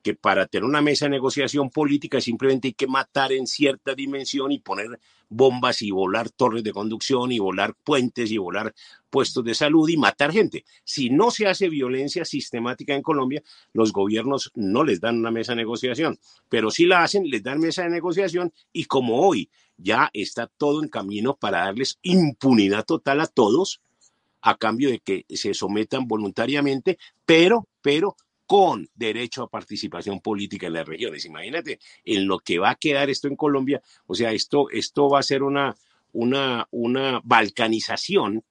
que 0.00 0.14
para 0.14 0.46
tener 0.46 0.64
una 0.64 0.80
mesa 0.80 1.06
de 1.06 1.10
negociación 1.10 1.70
política 1.70 2.20
simplemente 2.20 2.68
hay 2.68 2.74
que 2.74 2.86
matar 2.86 3.32
en 3.32 3.48
cierta 3.48 3.96
dimensión 3.96 4.52
y 4.52 4.60
poner 4.60 5.00
bombas 5.28 5.82
y 5.82 5.90
volar 5.90 6.30
torres 6.30 6.62
de 6.62 6.72
conducción 6.72 7.32
y 7.32 7.40
volar 7.40 7.74
puentes 7.74 8.30
y 8.30 8.38
volar 8.38 8.72
puestos 9.10 9.44
de 9.44 9.54
salud 9.54 9.88
y 9.88 9.96
matar 9.96 10.32
gente. 10.32 10.64
Si 10.84 11.10
no 11.10 11.30
se 11.30 11.46
hace 11.46 11.68
violencia 11.68 12.24
sistemática 12.24 12.94
en 12.94 13.02
Colombia, 13.02 13.42
los 13.72 13.92
gobiernos 13.92 14.50
no 14.54 14.84
les 14.84 15.00
dan 15.00 15.18
una 15.18 15.30
mesa 15.30 15.52
de 15.52 15.56
negociación, 15.56 16.18
pero 16.48 16.70
si 16.70 16.86
la 16.86 17.02
hacen, 17.02 17.28
les 17.28 17.42
dan 17.42 17.60
mesa 17.60 17.82
de 17.82 17.90
negociación 17.90 18.52
y 18.72 18.84
como 18.84 19.20
hoy 19.20 19.50
ya 19.76 20.10
está 20.12 20.46
todo 20.46 20.82
en 20.82 20.88
camino 20.88 21.36
para 21.36 21.64
darles 21.64 21.98
impunidad 22.02 22.84
total 22.84 23.20
a 23.20 23.26
todos 23.26 23.80
a 24.42 24.56
cambio 24.56 24.90
de 24.90 25.00
que 25.00 25.26
se 25.28 25.52
sometan 25.54 26.06
voluntariamente, 26.06 26.98
pero, 27.26 27.68
pero 27.82 28.16
con 28.46 28.88
derecho 28.94 29.42
a 29.42 29.48
participación 29.48 30.20
política 30.20 30.66
en 30.66 30.72
las 30.72 30.88
regiones. 30.88 31.24
Imagínate 31.24 31.78
en 32.04 32.26
lo 32.26 32.38
que 32.38 32.58
va 32.58 32.70
a 32.70 32.74
quedar 32.74 33.10
esto 33.10 33.28
en 33.28 33.36
Colombia, 33.36 33.82
o 34.06 34.14
sea, 34.14 34.32
esto, 34.32 34.70
esto 34.70 35.08
va 35.08 35.20
a 35.20 35.22
ser 35.22 35.42
una, 35.42 35.76
una, 36.12 36.66
una 36.70 37.20
balcanización 37.22 38.42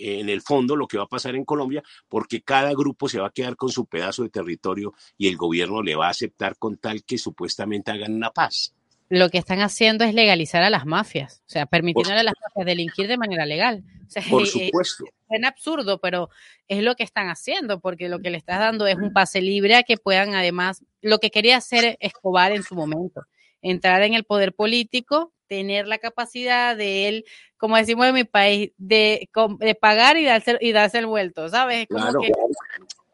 en 0.00 0.28
el 0.28 0.40
fondo 0.42 0.76
lo 0.76 0.86
que 0.86 0.98
va 0.98 1.04
a 1.04 1.08
pasar 1.08 1.34
en 1.34 1.44
Colombia, 1.44 1.82
porque 2.08 2.42
cada 2.42 2.72
grupo 2.72 3.08
se 3.08 3.20
va 3.20 3.28
a 3.28 3.32
quedar 3.32 3.56
con 3.56 3.68
su 3.68 3.86
pedazo 3.86 4.22
de 4.22 4.30
territorio 4.30 4.94
y 5.16 5.28
el 5.28 5.36
gobierno 5.36 5.82
le 5.82 5.94
va 5.94 6.06
a 6.06 6.10
aceptar 6.10 6.56
con 6.56 6.76
tal 6.76 7.04
que 7.04 7.18
supuestamente 7.18 7.90
hagan 7.90 8.14
una 8.14 8.30
paz. 8.30 8.74
Lo 9.08 9.28
que 9.28 9.38
están 9.38 9.60
haciendo 9.60 10.04
es 10.04 10.14
legalizar 10.14 10.62
a 10.62 10.70
las 10.70 10.86
mafias, 10.86 11.42
o 11.46 11.50
sea, 11.50 11.66
permitiéndole 11.66 12.20
a 12.20 12.24
las 12.24 12.34
mafias 12.40 12.66
delinquir 12.66 13.08
de 13.08 13.16
manera 13.16 13.44
legal. 13.44 13.82
por 14.30 14.46
supuesto 14.46 15.04
suena 15.30 15.48
absurdo, 15.48 16.00
pero 16.00 16.28
es 16.66 16.82
lo 16.82 16.96
que 16.96 17.04
están 17.04 17.28
haciendo, 17.28 17.80
porque 17.80 18.08
lo 18.08 18.18
que 18.18 18.30
le 18.30 18.36
estás 18.36 18.58
dando 18.58 18.86
es 18.88 18.96
un 18.96 19.12
pase 19.12 19.40
libre 19.40 19.76
a 19.76 19.84
que 19.84 19.96
puedan 19.96 20.34
además, 20.34 20.84
lo 21.00 21.18
que 21.18 21.30
quería 21.30 21.56
hacer 21.56 21.96
Escobar 22.00 22.50
en 22.50 22.64
su 22.64 22.74
momento, 22.74 23.22
entrar 23.62 24.02
en 24.02 24.14
el 24.14 24.24
poder 24.24 24.52
político, 24.52 25.32
tener 25.50 25.88
la 25.88 25.98
capacidad 25.98 26.76
de 26.76 27.08
él, 27.08 27.24
como 27.58 27.76
decimos 27.76 28.06
en 28.06 28.14
mi 28.14 28.22
país, 28.22 28.70
de, 28.78 29.28
de 29.58 29.74
pagar 29.74 30.16
y 30.16 30.24
darse, 30.24 30.56
y 30.60 30.70
darse 30.70 30.98
el 30.98 31.06
vuelto, 31.06 31.48
¿sabes? 31.48 31.88
Como 31.90 32.20
que, 32.20 32.32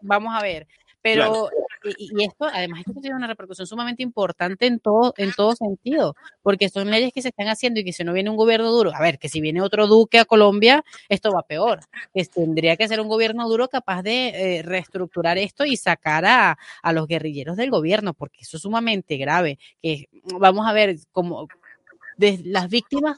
vamos 0.02 0.34
a 0.36 0.42
ver. 0.42 0.68
Pero, 1.00 1.48
y, 1.96 2.24
esto, 2.24 2.46
además, 2.52 2.82
esto 2.84 3.00
tiene 3.00 3.16
una 3.16 3.28
repercusión 3.28 3.66
sumamente 3.66 4.02
importante 4.02 4.66
en 4.66 4.80
todo, 4.80 5.14
en 5.16 5.32
todo 5.32 5.54
sentido, 5.54 6.14
porque 6.42 6.68
son 6.68 6.90
leyes 6.90 7.12
que 7.14 7.22
se 7.22 7.28
están 7.28 7.48
haciendo 7.48 7.80
y 7.80 7.84
que 7.84 7.92
si 7.92 8.04
no 8.04 8.12
viene 8.12 8.28
un 8.28 8.36
gobierno 8.36 8.70
duro, 8.70 8.90
a 8.92 9.00
ver, 9.00 9.18
que 9.18 9.30
si 9.30 9.40
viene 9.40 9.62
otro 9.62 9.86
duque 9.86 10.18
a 10.18 10.24
Colombia, 10.26 10.84
esto 11.08 11.30
va 11.30 11.42
peor. 11.42 11.80
Que 12.12 12.24
tendría 12.26 12.76
que 12.76 12.88
ser 12.88 13.00
un 13.00 13.08
gobierno 13.08 13.48
duro 13.48 13.68
capaz 13.68 14.02
de 14.02 14.58
eh, 14.58 14.62
reestructurar 14.62 15.38
esto 15.38 15.64
y 15.64 15.76
sacar 15.78 16.26
a, 16.26 16.58
a 16.82 16.92
los 16.92 17.06
guerrilleros 17.06 17.56
del 17.56 17.70
gobierno, 17.70 18.12
porque 18.12 18.42
eso 18.42 18.58
es 18.58 18.64
sumamente 18.64 19.16
grave. 19.16 19.58
Que 19.80 20.08
vamos 20.38 20.66
a 20.66 20.74
ver, 20.74 20.96
como 21.12 21.46
de 22.16 22.40
las 22.44 22.68
víctimas 22.68 23.16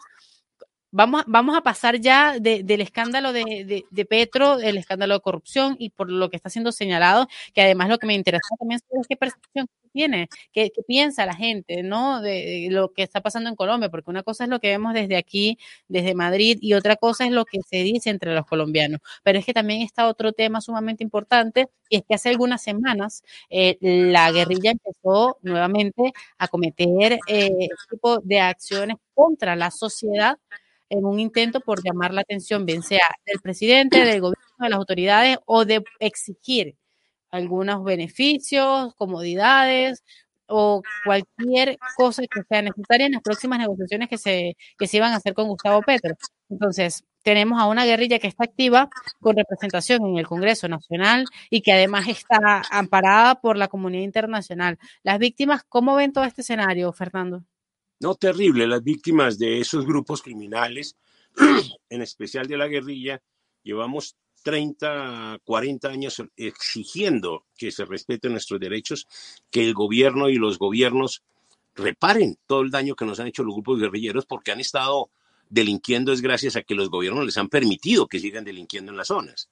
Vamos, 0.90 1.24
vamos 1.26 1.54
a 1.54 1.60
pasar 1.60 2.00
ya 2.00 2.38
del 2.40 2.80
escándalo 2.80 3.34
de, 3.34 3.84
de, 3.90 4.04
Petro, 4.06 4.58
el 4.58 4.78
escándalo 4.78 5.14
de 5.14 5.20
corrupción 5.20 5.76
y 5.78 5.90
por 5.90 6.10
lo 6.10 6.30
que 6.30 6.36
está 6.36 6.48
siendo 6.48 6.72
señalado, 6.72 7.28
que 7.52 7.60
además 7.60 7.90
lo 7.90 7.98
que 7.98 8.06
me 8.06 8.14
interesa 8.14 8.48
también 8.58 8.80
es 8.90 9.06
qué 9.06 9.16
percepción 9.16 9.66
tiene, 9.92 10.28
qué, 10.52 10.70
piensa 10.86 11.26
la 11.26 11.34
gente, 11.34 11.82
¿no? 11.82 12.22
De, 12.22 12.68
lo 12.70 12.92
que 12.94 13.02
está 13.02 13.20
pasando 13.20 13.50
en 13.50 13.56
Colombia, 13.56 13.90
porque 13.90 14.10
una 14.10 14.22
cosa 14.22 14.44
es 14.44 14.50
lo 14.50 14.60
que 14.60 14.68
vemos 14.68 14.94
desde 14.94 15.16
aquí, 15.16 15.58
desde 15.88 16.14
Madrid, 16.14 16.58
y 16.62 16.72
otra 16.72 16.96
cosa 16.96 17.26
es 17.26 17.32
lo 17.32 17.44
que 17.44 17.58
se 17.68 17.82
dice 17.82 18.08
entre 18.08 18.34
los 18.34 18.46
colombianos. 18.46 19.00
Pero 19.22 19.38
es 19.38 19.44
que 19.44 19.52
también 19.52 19.82
está 19.82 20.08
otro 20.08 20.32
tema 20.32 20.62
sumamente 20.62 21.04
importante, 21.04 21.68
y 21.88 21.96
es 21.98 22.02
que 22.08 22.14
hace 22.14 22.28
algunas 22.30 22.62
semanas 22.62 23.22
eh, 23.50 23.76
la 23.80 24.30
guerrilla 24.32 24.72
empezó 24.72 25.38
nuevamente 25.42 26.12
a 26.38 26.48
cometer 26.48 27.18
eh, 27.26 27.50
tipo 27.90 28.18
de 28.20 28.40
acciones 28.40 28.96
contra 29.14 29.56
la 29.56 29.70
sociedad 29.70 30.36
en 30.90 31.04
un 31.04 31.20
intento 31.20 31.60
por 31.60 31.82
llamar 31.84 32.14
la 32.14 32.22
atención, 32.22 32.64
bien 32.66 32.82
sea 32.82 33.06
del 33.26 33.40
presidente, 33.40 34.04
del 34.04 34.20
gobierno, 34.20 34.44
de 34.60 34.68
las 34.70 34.78
autoridades 34.78 35.38
o 35.46 35.64
de 35.64 35.84
exigir 36.00 36.76
algunos 37.30 37.84
beneficios, 37.84 38.94
comodidades 38.96 40.02
o 40.46 40.82
cualquier 41.04 41.78
cosa 41.96 42.22
que 42.22 42.42
sea 42.48 42.62
necesaria 42.62 43.06
en 43.06 43.12
las 43.12 43.22
próximas 43.22 43.58
negociaciones 43.58 44.08
que 44.08 44.18
se, 44.18 44.56
que 44.78 44.86
se 44.86 44.96
iban 44.96 45.12
a 45.12 45.16
hacer 45.16 45.34
con 45.34 45.48
Gustavo 45.48 45.82
Petro. 45.82 46.14
Entonces, 46.48 47.04
tenemos 47.28 47.60
a 47.60 47.66
una 47.66 47.84
guerrilla 47.84 48.18
que 48.18 48.26
está 48.26 48.44
activa 48.44 48.88
con 49.20 49.36
representación 49.36 50.02
en 50.06 50.16
el 50.16 50.26
Congreso 50.26 50.66
Nacional 50.66 51.26
y 51.50 51.60
que 51.60 51.72
además 51.74 52.08
está 52.08 52.62
amparada 52.70 53.38
por 53.38 53.58
la 53.58 53.68
comunidad 53.68 54.02
internacional. 54.02 54.78
Las 55.02 55.18
víctimas, 55.18 55.62
¿cómo 55.68 55.94
ven 55.94 56.14
todo 56.14 56.24
este 56.24 56.40
escenario, 56.40 56.90
Fernando? 56.90 57.44
No, 58.00 58.14
terrible. 58.14 58.66
Las 58.66 58.82
víctimas 58.82 59.38
de 59.38 59.60
esos 59.60 59.84
grupos 59.84 60.22
criminales, 60.22 60.96
en 61.90 62.00
especial 62.00 62.48
de 62.48 62.56
la 62.56 62.66
guerrilla, 62.66 63.20
llevamos 63.62 64.16
30, 64.42 65.40
40 65.44 65.86
años 65.86 66.22
exigiendo 66.34 67.44
que 67.58 67.70
se 67.70 67.84
respeten 67.84 68.32
nuestros 68.32 68.58
derechos, 68.58 69.06
que 69.50 69.66
el 69.66 69.74
gobierno 69.74 70.30
y 70.30 70.36
los 70.36 70.58
gobiernos 70.58 71.22
reparen 71.74 72.38
todo 72.46 72.62
el 72.62 72.70
daño 72.70 72.94
que 72.94 73.04
nos 73.04 73.20
han 73.20 73.26
hecho 73.26 73.42
los 73.44 73.54
grupos 73.54 73.80
guerrilleros 73.80 74.24
porque 74.24 74.50
han 74.50 74.60
estado 74.60 75.10
delinquiendo 75.50 76.12
es 76.12 76.20
gracias 76.20 76.56
a 76.56 76.62
que 76.62 76.74
los 76.74 76.90
gobiernos 76.90 77.24
les 77.24 77.38
han 77.38 77.48
permitido 77.48 78.06
que 78.06 78.20
sigan 78.20 78.44
delinquiendo 78.44 78.92
en 78.92 78.98
las 78.98 79.08
zonas. 79.08 79.48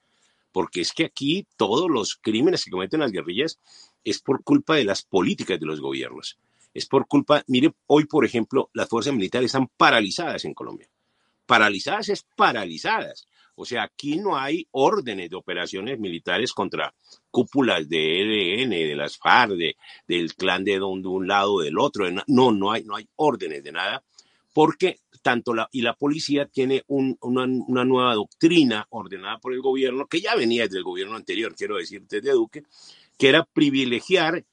Porque 0.52 0.80
es 0.80 0.92
que 0.92 1.04
aquí 1.04 1.46
todos 1.56 1.90
los 1.90 2.16
crímenes 2.16 2.64
que 2.64 2.70
cometen 2.70 3.00
las 3.00 3.12
guerrillas 3.12 3.58
es 4.04 4.20
por 4.20 4.42
culpa 4.42 4.76
de 4.76 4.84
las 4.84 5.02
políticas 5.02 5.60
de 5.60 5.66
los 5.66 5.80
gobiernos 5.80 6.38
es 6.76 6.86
por 6.86 7.06
culpa, 7.08 7.42
mire, 7.46 7.72
hoy 7.86 8.04
por 8.04 8.24
ejemplo, 8.24 8.68
las 8.74 8.88
fuerzas 8.88 9.14
militares 9.14 9.46
están 9.46 9.68
paralizadas 9.78 10.44
en 10.44 10.52
Colombia. 10.52 10.88
Paralizadas 11.46 12.10
es 12.10 12.26
paralizadas. 12.36 13.26
O 13.54 13.64
sea, 13.64 13.84
aquí 13.84 14.16
no 14.18 14.36
hay 14.36 14.66
órdenes 14.72 15.30
de 15.30 15.36
operaciones 15.36 15.98
militares 15.98 16.52
contra 16.52 16.92
cúpulas 17.30 17.88
de 17.88 18.20
EDN, 18.20 18.70
de 18.70 18.94
las 18.94 19.16
FARC, 19.16 19.74
del 20.06 20.34
clan 20.34 20.64
de, 20.64 20.78
un, 20.82 21.00
de 21.00 21.08
un 21.08 21.26
lado 21.26 21.54
o 21.54 21.62
del 21.62 21.78
otro. 21.78 22.06
No, 22.26 22.52
no 22.52 22.72
hay, 22.72 22.84
no 22.84 22.96
hay 22.96 23.08
órdenes 23.16 23.64
de 23.64 23.72
nada, 23.72 24.04
porque 24.52 24.98
tanto 25.26 25.54
la, 25.54 25.68
y 25.72 25.82
la 25.82 25.94
policía 25.94 26.46
tiene 26.46 26.84
una, 26.86 27.16
una, 27.66 27.84
nueva 27.84 28.14
doctrina 28.14 28.86
ordenada 28.90 29.38
por 29.38 29.52
el 29.54 29.60
gobierno, 29.60 30.06
que 30.06 30.20
ya 30.20 30.36
venía 30.36 30.62
desde 30.62 30.78
el 30.78 30.84
gobierno 30.84 31.16
anterior, 31.16 31.56
quiero 31.56 31.78
decir, 31.78 32.04
desde 32.08 32.30
Duque, 32.30 32.62
que 33.18 33.28
era 33.28 33.42
privilegiar 33.42 34.44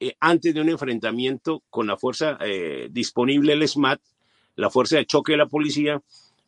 eh, 0.00 0.16
antes 0.20 0.54
de 0.54 0.62
un 0.62 0.70
enfrentamiento 0.70 1.62
con 1.68 1.86
la 1.86 1.98
fuerza 1.98 2.38
eh, 2.40 2.88
disponible, 2.90 3.52
el 3.52 3.68
SMAT, 3.68 4.00
la 4.56 4.70
fuerza 4.70 4.96
de 4.96 5.04
choque 5.04 5.32
de 5.32 5.38
la 5.38 5.48
policía, 5.48 6.00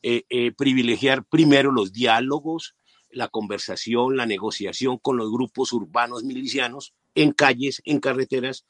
eh, 0.03 0.53
privilegiar 0.57 1.23
primero 1.23 1.71
los 1.71 1.93
diálogos, 1.93 2.77
la 3.11 3.29
conversación, 3.29 4.17
la 4.17 4.25
negociación 4.25 4.97
con 4.97 5.19
los 5.19 5.31
grupos 5.31 5.75
urbanos 5.75 6.25
milicianos 6.25 6.95
en 7.15 7.33
calles, 7.33 7.83
en 7.85 8.01
carreteras, 8.01 8.65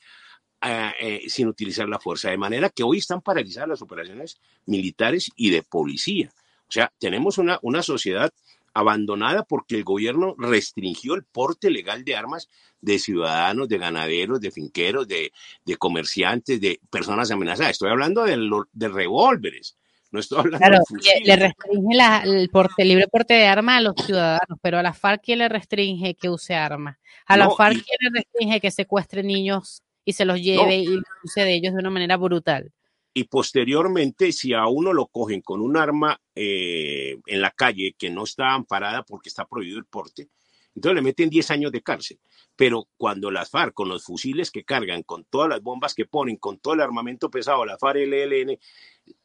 sin 1.29 1.49
utilizar 1.49 1.89
la 1.89 1.99
fuerza. 1.99 2.31
De 2.31 2.39
manera 2.39 2.71
que 2.71 2.83
hoy 2.83 2.99
están 2.99 3.21
paralizadas 3.21 3.69
las 3.69 3.83
operaciones 3.83 4.39
militares 4.67 5.31
y 5.37 5.51
de 5.51 5.63
policía. 5.63 6.31
O 6.69 6.73
sea, 6.73 6.93
tenemos 6.99 7.39
una, 7.39 7.59
una 7.63 7.83
sociedad 7.83 8.33
abandonada 8.75 9.45
porque 9.45 9.77
el 9.77 9.85
gobierno 9.85 10.35
restringió 10.37 11.15
el 11.15 11.23
porte 11.23 11.71
legal 11.71 12.05
de 12.05 12.17
armas 12.17 12.49
de 12.81 12.99
ciudadanos, 12.99 13.69
de 13.69 13.79
ganaderos, 13.79 14.41
de 14.41 14.51
finqueros, 14.51 15.07
de, 15.07 15.33
comerciantes, 15.79 16.61
de 16.61 16.81
personas 16.91 17.31
amenazadas. 17.31 17.73
Estoy 17.73 17.91
hablando 17.91 18.25
de, 18.25 18.37
de 18.73 18.89
revólveres. 18.89 19.77
No 20.11 20.21
estoy 20.21 20.41
hablando 20.41 20.59
claro, 20.59 20.85
le 21.25 21.37
restringe 21.37 22.23
el, 22.25 22.49
porte, 22.51 22.85
libre 22.85 23.09
porte 23.09 23.35
de 23.35 23.47
armas 23.47 23.79
a 23.79 23.81
los 23.81 23.95
ciudadanos, 24.05 24.59
pero 24.61 24.79
a 24.79 24.83
la 24.83 24.93
FARC, 24.93 25.23
¿quién 25.23 25.39
le 25.39 25.49
restringe 25.49 26.15
que 26.15 26.29
use 26.29 26.55
armas? 26.55 26.99
A 27.27 27.37
la 27.37 27.51
FARC, 27.51 27.83
¿quién 27.85 27.99
le 28.01 28.21
restringe 28.21 28.61
que 28.61 28.71
secuestre 28.71 29.23
niños 29.23 29.83
y 30.05 30.13
se 30.13 30.25
los 30.25 30.41
lleve 30.41 30.79
y 30.79 31.01
use 31.23 31.41
de 31.41 31.55
ellos 31.55 31.73
de 31.75 31.81
una 31.81 31.91
manera 31.91 32.17
brutal. 32.17 32.73
Y 33.13 33.25
posteriormente, 33.25 34.33
si 34.33 34.55
a 34.55 34.67
uno 34.67 34.93
lo 34.93 35.07
cogen 35.07 35.41
con 35.41 35.61
un 35.61 35.77
arma 35.77 36.21
eh, 36.35 37.17
en 37.27 37.41
la 37.41 37.53
calle 37.53 37.95
que 37.97 38.11
no 38.11 38.25
está 38.25 38.55
amparada 38.55 39.05
porque 39.05 39.29
está 39.29 39.47
prohibido 39.47 39.79
el 39.79 39.85
porte, 39.85 40.29
entonces 40.75 40.97
le 40.97 41.03
meten 41.03 41.31
10 41.31 41.51
años 41.53 41.73
de 41.73 41.83
cárcel. 41.83 42.19
Pero 42.57 42.89
cuando 42.97 43.31
las 43.31 43.51
FARC, 43.51 43.73
con 43.73 43.89
los 43.89 44.05
fusiles 44.05 44.51
que 44.51 44.65
cargan, 44.65 45.05
con 45.05 45.25
todas 45.25 45.49
las 45.49 45.63
bombas 45.63 45.95
que 45.95 46.07
ponen, 46.07 46.37
con 46.37 46.59
todo 46.59 46.75
el 46.75 46.81
armamento 46.81 47.31
pesado, 47.31 47.65
la 47.65 47.79
FARC, 47.79 47.99
el 47.99 48.13
ELN, 48.13 48.59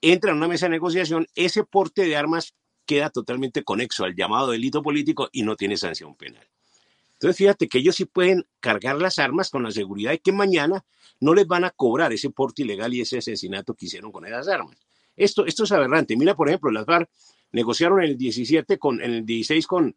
entran 0.02 0.36
a 0.36 0.38
una 0.38 0.48
mesa 0.48 0.68
de 0.68 0.72
negociación, 0.72 1.28
ese 1.34 1.64
porte 1.64 2.04
de 2.04 2.16
armas 2.16 2.56
queda 2.86 3.10
totalmente 3.10 3.64
conexo 3.64 4.04
al 4.04 4.16
llamado 4.16 4.52
delito 4.52 4.84
político 4.84 5.30
y 5.32 5.44
no 5.44 5.56
tiene 5.56 5.78
sanción 5.78 6.16
penal. 6.16 6.48
Entonces, 7.20 7.36
fíjate 7.36 7.68
que 7.68 7.80
ellos 7.80 7.98
sí 7.98 8.06
pueden 8.06 8.48
cargar 8.62 8.96
las 8.96 9.20
armas 9.20 9.50
con 9.50 9.64
la 9.64 9.72
seguridad 9.72 10.12
de 10.12 10.20
que 10.20 10.32
mañana 10.32 10.86
no 11.20 11.34
les 11.34 11.46
van 11.46 11.66
a 11.66 11.70
cobrar 11.70 12.14
ese 12.14 12.30
porte 12.30 12.62
ilegal 12.62 12.94
y 12.94 13.02
ese 13.02 13.18
asesinato 13.18 13.74
que 13.74 13.88
hicieron 13.88 14.10
con 14.10 14.26
esas 14.26 14.48
armas. 14.48 14.78
Esto, 15.18 15.46
esto 15.46 15.66
es 15.66 15.72
aberrante. 15.74 16.16
Mira, 16.16 16.34
por 16.34 16.48
ejemplo, 16.48 16.72
las 16.72 16.86
FARC 16.86 17.10
negociaron 17.52 18.02
en 18.02 18.12
el 18.12 18.18
17 18.18 18.80
con, 18.80 19.02
en 19.02 19.12
el 19.12 19.26
16 19.26 19.68
con, 19.68 19.96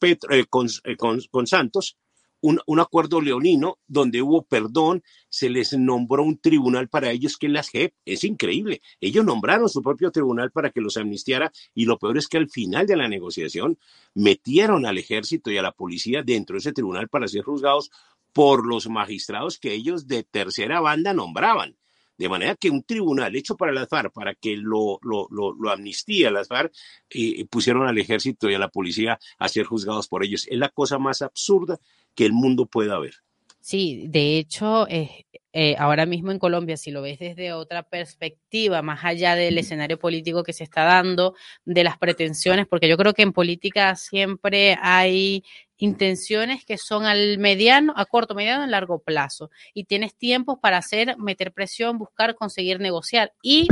Petro, 0.00 0.34
eh, 0.34 0.40
eh, 0.40 0.96
con, 0.96 1.20
con 1.30 1.46
Santos 1.46 1.96
un, 2.40 2.80
acuerdo 2.80 3.20
leonino 3.20 3.78
donde 3.86 4.22
hubo 4.22 4.42
perdón, 4.42 5.02
se 5.28 5.50
les 5.50 5.76
nombró 5.76 6.22
un 6.22 6.38
tribunal 6.38 6.88
para 6.88 7.10
ellos 7.10 7.36
que 7.36 7.46
es 7.46 7.52
la 7.52 7.62
JEP. 7.62 7.94
Es 8.04 8.24
increíble. 8.24 8.80
Ellos 9.00 9.24
nombraron 9.24 9.68
su 9.68 9.82
propio 9.82 10.10
tribunal 10.10 10.50
para 10.50 10.70
que 10.70 10.80
los 10.80 10.96
amnistiara 10.96 11.52
y 11.74 11.84
lo 11.86 11.98
peor 11.98 12.18
es 12.18 12.28
que 12.28 12.38
al 12.38 12.48
final 12.48 12.86
de 12.86 12.96
la 12.96 13.08
negociación 13.08 13.78
metieron 14.14 14.86
al 14.86 14.98
ejército 14.98 15.50
y 15.50 15.58
a 15.58 15.62
la 15.62 15.72
policía 15.72 16.22
dentro 16.22 16.54
de 16.54 16.58
ese 16.58 16.72
tribunal 16.72 17.08
para 17.08 17.28
ser 17.28 17.42
juzgados 17.42 17.90
por 18.32 18.66
los 18.66 18.88
magistrados 18.88 19.58
que 19.58 19.72
ellos 19.72 20.06
de 20.06 20.22
tercera 20.22 20.80
banda 20.80 21.14
nombraban. 21.14 21.77
De 22.18 22.28
manera 22.28 22.56
que 22.56 22.68
un 22.68 22.82
tribunal 22.82 23.34
hecho 23.36 23.56
para 23.56 23.72
las 23.72 23.88
FARC, 23.88 24.12
para 24.12 24.34
que 24.34 24.56
lo, 24.56 24.98
lo, 25.02 25.28
lo, 25.30 25.70
amnistía 25.70 26.30
las 26.30 26.48
FARC, 26.48 26.72
y 27.10 27.44
pusieron 27.44 27.86
al 27.86 27.96
ejército 27.96 28.50
y 28.50 28.54
a 28.54 28.58
la 28.58 28.68
policía 28.68 29.18
a 29.38 29.48
ser 29.48 29.64
juzgados 29.64 30.08
por 30.08 30.24
ellos. 30.24 30.46
Es 30.50 30.58
la 30.58 30.68
cosa 30.68 30.98
más 30.98 31.22
absurda 31.22 31.78
que 32.14 32.26
el 32.26 32.32
mundo 32.32 32.66
pueda 32.66 32.98
ver. 32.98 33.14
Sí, 33.60 34.06
de 34.08 34.38
hecho, 34.38 34.88
eh, 34.88 35.26
eh, 35.52 35.76
ahora 35.78 36.06
mismo 36.06 36.30
en 36.30 36.38
Colombia, 36.38 36.76
si 36.76 36.90
lo 36.90 37.02
ves 37.02 37.18
desde 37.18 37.52
otra 37.52 37.82
perspectiva, 37.82 38.80
más 38.80 39.04
allá 39.04 39.34
del 39.34 39.58
escenario 39.58 39.98
político 39.98 40.42
que 40.42 40.52
se 40.52 40.64
está 40.64 40.84
dando, 40.84 41.34
de 41.64 41.84
las 41.84 41.98
pretensiones, 41.98 42.66
porque 42.66 42.88
yo 42.88 42.96
creo 42.96 43.12
que 43.12 43.22
en 43.22 43.32
política 43.32 43.94
siempre 43.96 44.78
hay 44.80 45.44
intenciones 45.78 46.64
que 46.64 46.76
son 46.76 47.06
al 47.06 47.38
mediano, 47.38 47.94
a 47.96 48.04
corto, 48.04 48.34
mediano 48.34 48.66
y 48.66 48.68
largo 48.68 48.98
plazo. 48.98 49.50
Y 49.74 49.84
tienes 49.84 50.14
tiempos 50.14 50.58
para 50.60 50.78
hacer, 50.78 51.16
meter 51.18 51.52
presión, 51.52 51.98
buscar, 51.98 52.34
conseguir 52.34 52.80
negociar. 52.80 53.32
Y 53.42 53.68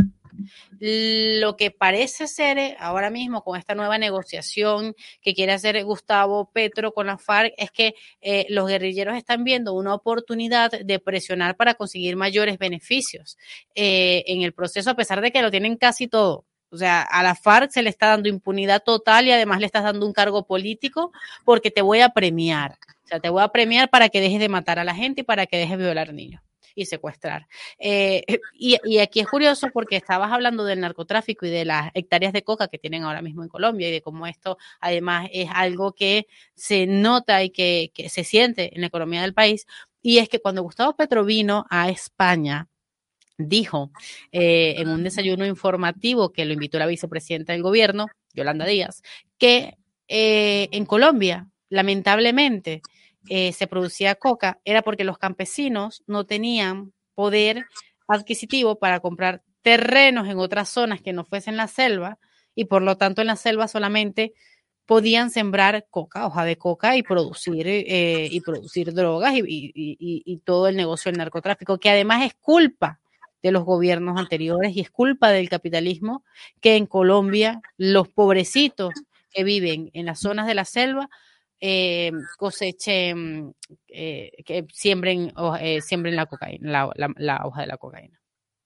lo 0.79 1.57
que 1.57 1.71
parece 1.71 2.27
ser 2.27 2.59
eh, 2.59 2.77
ahora 2.79 3.11
mismo 3.11 3.42
con 3.42 3.59
esta 3.59 3.75
nueva 3.75 3.99
negociación 3.99 4.95
que 5.21 5.35
quiere 5.35 5.53
hacer 5.53 5.83
Gustavo 5.85 6.51
Petro 6.53 6.92
con 6.92 7.07
la 7.07 7.19
FARC 7.19 7.53
es 7.57 7.71
que 7.71 7.95
eh, 8.21 8.47
los 8.49 8.69
guerrilleros 8.69 9.16
están 9.16 9.45
viendo 9.45 9.75
una 9.75 9.95
oportunidad 9.95 10.71
de 10.71 10.99
presionar 10.99 11.57
para 11.57 11.75
conseguir 11.75 12.16
mayores 12.16 12.59
beneficios 12.59 13.37
eh, 13.75 14.25
en 14.27 14.42
el 14.42 14.53
proceso, 14.53 14.90
a 14.90 14.97
pesar 14.97 15.21
de 15.21 15.33
que 15.33 15.42
lo 15.42 15.51
tienen 15.51 15.77
casi 15.77 16.09
todo. 16.09 16.45
O 16.70 16.76
sea, 16.76 17.02
a 17.02 17.22
la 17.22 17.35
FARC 17.35 17.70
se 17.70 17.83
le 17.83 17.90
está 17.90 18.09
dando 18.09 18.29
impunidad 18.29 18.83
total 18.83 19.26
y 19.26 19.33
además 19.33 19.61
le 19.61 19.66
estás 19.66 19.85
dando 19.85 20.07
un 20.07 20.12
cargo 20.12 20.46
político 20.46 21.12
porque 21.44 21.70
te 21.70 21.83
voy 21.83 22.00
a 22.00 22.11
premiar. 22.11 22.79
O 23.05 23.09
sea, 23.09 23.20
te 23.20 23.31
voy 23.31 23.42
a 23.42 23.48
premiar 23.48 23.88
para 23.88 24.09
que 24.09 24.20
dejes 24.20 24.40
de 24.40 24.48
matar 24.48 24.79
a 24.79 24.85
la 24.85 24.94
gente 24.94 25.20
y 25.20 25.24
para 25.24 25.46
que 25.46 25.59
dejes 25.59 25.79
de 25.79 25.85
violar 25.85 26.12
niños 26.12 26.42
y 26.76 26.85
secuestrar. 26.85 27.48
Eh, 27.79 28.22
y, 28.52 28.98
aquí 28.98 29.20
es 29.20 29.26
curioso 29.26 29.68
porque 29.72 29.96
estabas 29.96 30.31
hablando 30.31 30.64
del 30.64 30.81
narcotráfico 30.81 31.46
y 31.46 31.50
de 31.50 31.64
las 31.64 31.90
hectáreas 31.94 32.33
de 32.33 32.44
coca 32.44 32.68
que 32.68 32.79
tienen 32.79 33.02
ahora 33.02 33.22
mismo 33.22 33.42
en 33.42 33.48
Colombia 33.48 33.88
y 33.88 33.92
de 33.92 34.02
cómo 34.02 34.26
esto 34.26 34.59
además 34.81 35.29
es 35.33 35.48
algo 35.52 35.92
que 35.92 36.26
se 36.55 36.87
nota 36.87 37.42
y 37.42 37.50
que, 37.50 37.90
se 38.09 38.24
siente 38.24 38.74
en 38.74 38.83
la 38.83 38.88
economía 38.88 39.22
del 39.22 39.35
país. 39.35 39.66
Y 40.02 40.18
es 40.18 40.29
que 40.29 40.40
cuando 40.40 40.62
Gustavo 40.62 40.94
Petro 40.94 41.24
vino 41.24 41.64
a 41.70 41.88
España, 41.88 42.68
dijo 43.38 43.90
eh, 44.33 44.75
en 44.79 44.88
un 44.88 45.05
desayuno 45.05 45.46
informativo 45.46 46.33
que 46.33 46.44
lo 46.44 46.53
invitó 46.53 46.79
la 46.79 46.87
vicepresidenta 46.87 47.53
del 47.53 47.62
gobierno, 47.62 48.07
Yolanda 48.35 48.66
Díaz, 48.66 49.03
que 49.38 49.77
eh, 50.09 50.68
en 50.72 50.87
Colombia, 50.87 51.49
lamentablemente, 51.68 52.83
eh, 53.29 53.53
se 53.53 53.66
producía 53.66 54.14
coca 54.14 54.61
era 54.64 54.83
porque 54.83 55.05
los 55.05 55.18
campesinos 55.18 56.05
no 56.07 56.25
tenían 56.25 56.92
poder 57.14 57.66
adquisitivo 58.07 58.79
para 58.79 59.01
comprar 59.01 59.42
terrenos 59.62 60.29
en 60.29 60.38
otras 60.38 60.68
zonas 60.68 61.03
que 61.03 61.12
no 61.12 61.25
fuesen 61.25 61.57
la 61.57 61.66
selva 61.66 62.18
y 62.55 62.66
por 62.66 62.83
lo 62.83 62.96
tanto 62.96 63.20
en 63.20 63.27
la 63.27 63.37
selva 63.37 63.66
solamente 63.66 64.33
podían 64.87 65.31
sembrar 65.31 65.87
coca, 65.90 66.25
hoja 66.27 66.44
de 66.44 66.57
coca 66.57 66.96
y 66.96 67.03
producir, 67.03 67.66
eh, 67.66 68.29
y 68.31 68.40
producir 68.40 68.94
drogas 68.94 69.35
y, 69.35 69.42
y, 69.44 70.37
todo 70.44 70.68
el 70.68 70.77
negocio 70.77 71.11
del 71.11 71.18
narcotráfico, 71.18 71.79
que 71.79 71.90
además 71.90 72.25
es 72.25 72.35
culpa 72.35 73.01
de 73.42 73.53
los 73.53 73.64
gobiernos 73.64 74.18
anteriores 74.18 74.77
y 74.77 74.81
es 74.81 74.90
culpa 74.90 75.31
del 75.31 75.49
capitalismo 75.49 76.25
que 76.61 76.77
en 76.77 76.87
Colombia 76.87 77.61
los 77.77 78.09
pobrecitos 78.09 78.94
que 79.31 79.44
viven 79.44 79.90
en 79.92 80.07
las 80.07 80.20
zonas 80.20 80.46
de 80.46 80.55
la 80.55 80.64
selva 80.64 81.09
eh, 81.59 82.12
cosechen, 82.37 83.55
eh, 83.88 84.31
que 84.44 84.66
siembren, 84.72 85.33
eh, 85.59 85.81
siembren 85.81 86.14
la 86.14 86.27
cocaína, 86.27 86.90
la, 87.16 87.46
hoja 87.46 87.62
de 87.62 87.66
la 87.66 87.79
cocaína. 87.79 88.20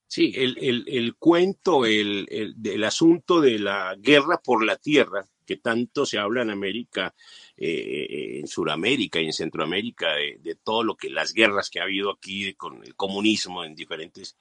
Sí, 0.09 0.33
el, 0.35 0.85
el, 0.89 1.15
cuento, 1.15 1.87
el, 1.87 2.27
el, 2.29 2.85
asunto 2.85 3.41
de 3.41 3.61
la 3.61 3.95
guerra 3.97 4.41
por 4.43 4.65
la 4.65 4.77
tierra, 4.77 5.25
que 5.47 5.57
tanto 5.57 6.05
se 6.05 6.19
habla 6.19 6.43
en 6.43 6.51
América, 6.51 7.15
en 7.57 8.49
Sudamérica 8.49 9.21
y 9.21 9.27
en 9.27 9.33
Centroamérica, 9.33 10.09
de, 10.17 10.57
todo 10.57 10.83
lo 10.83 10.97
que 10.97 11.11
las 11.11 11.33
guerras 11.33 11.71
que 11.71 11.79
ha 11.79 11.85
habido 11.85 12.11
aquí 12.11 12.55
con 12.55 12.83
el 12.83 12.97
comunismo 12.97 13.63
en 13.63 13.77
diferentes 13.77 14.37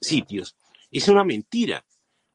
sitios, 0.00 0.56
es 0.90 1.08
una 1.08 1.24
mentira. 1.24 1.84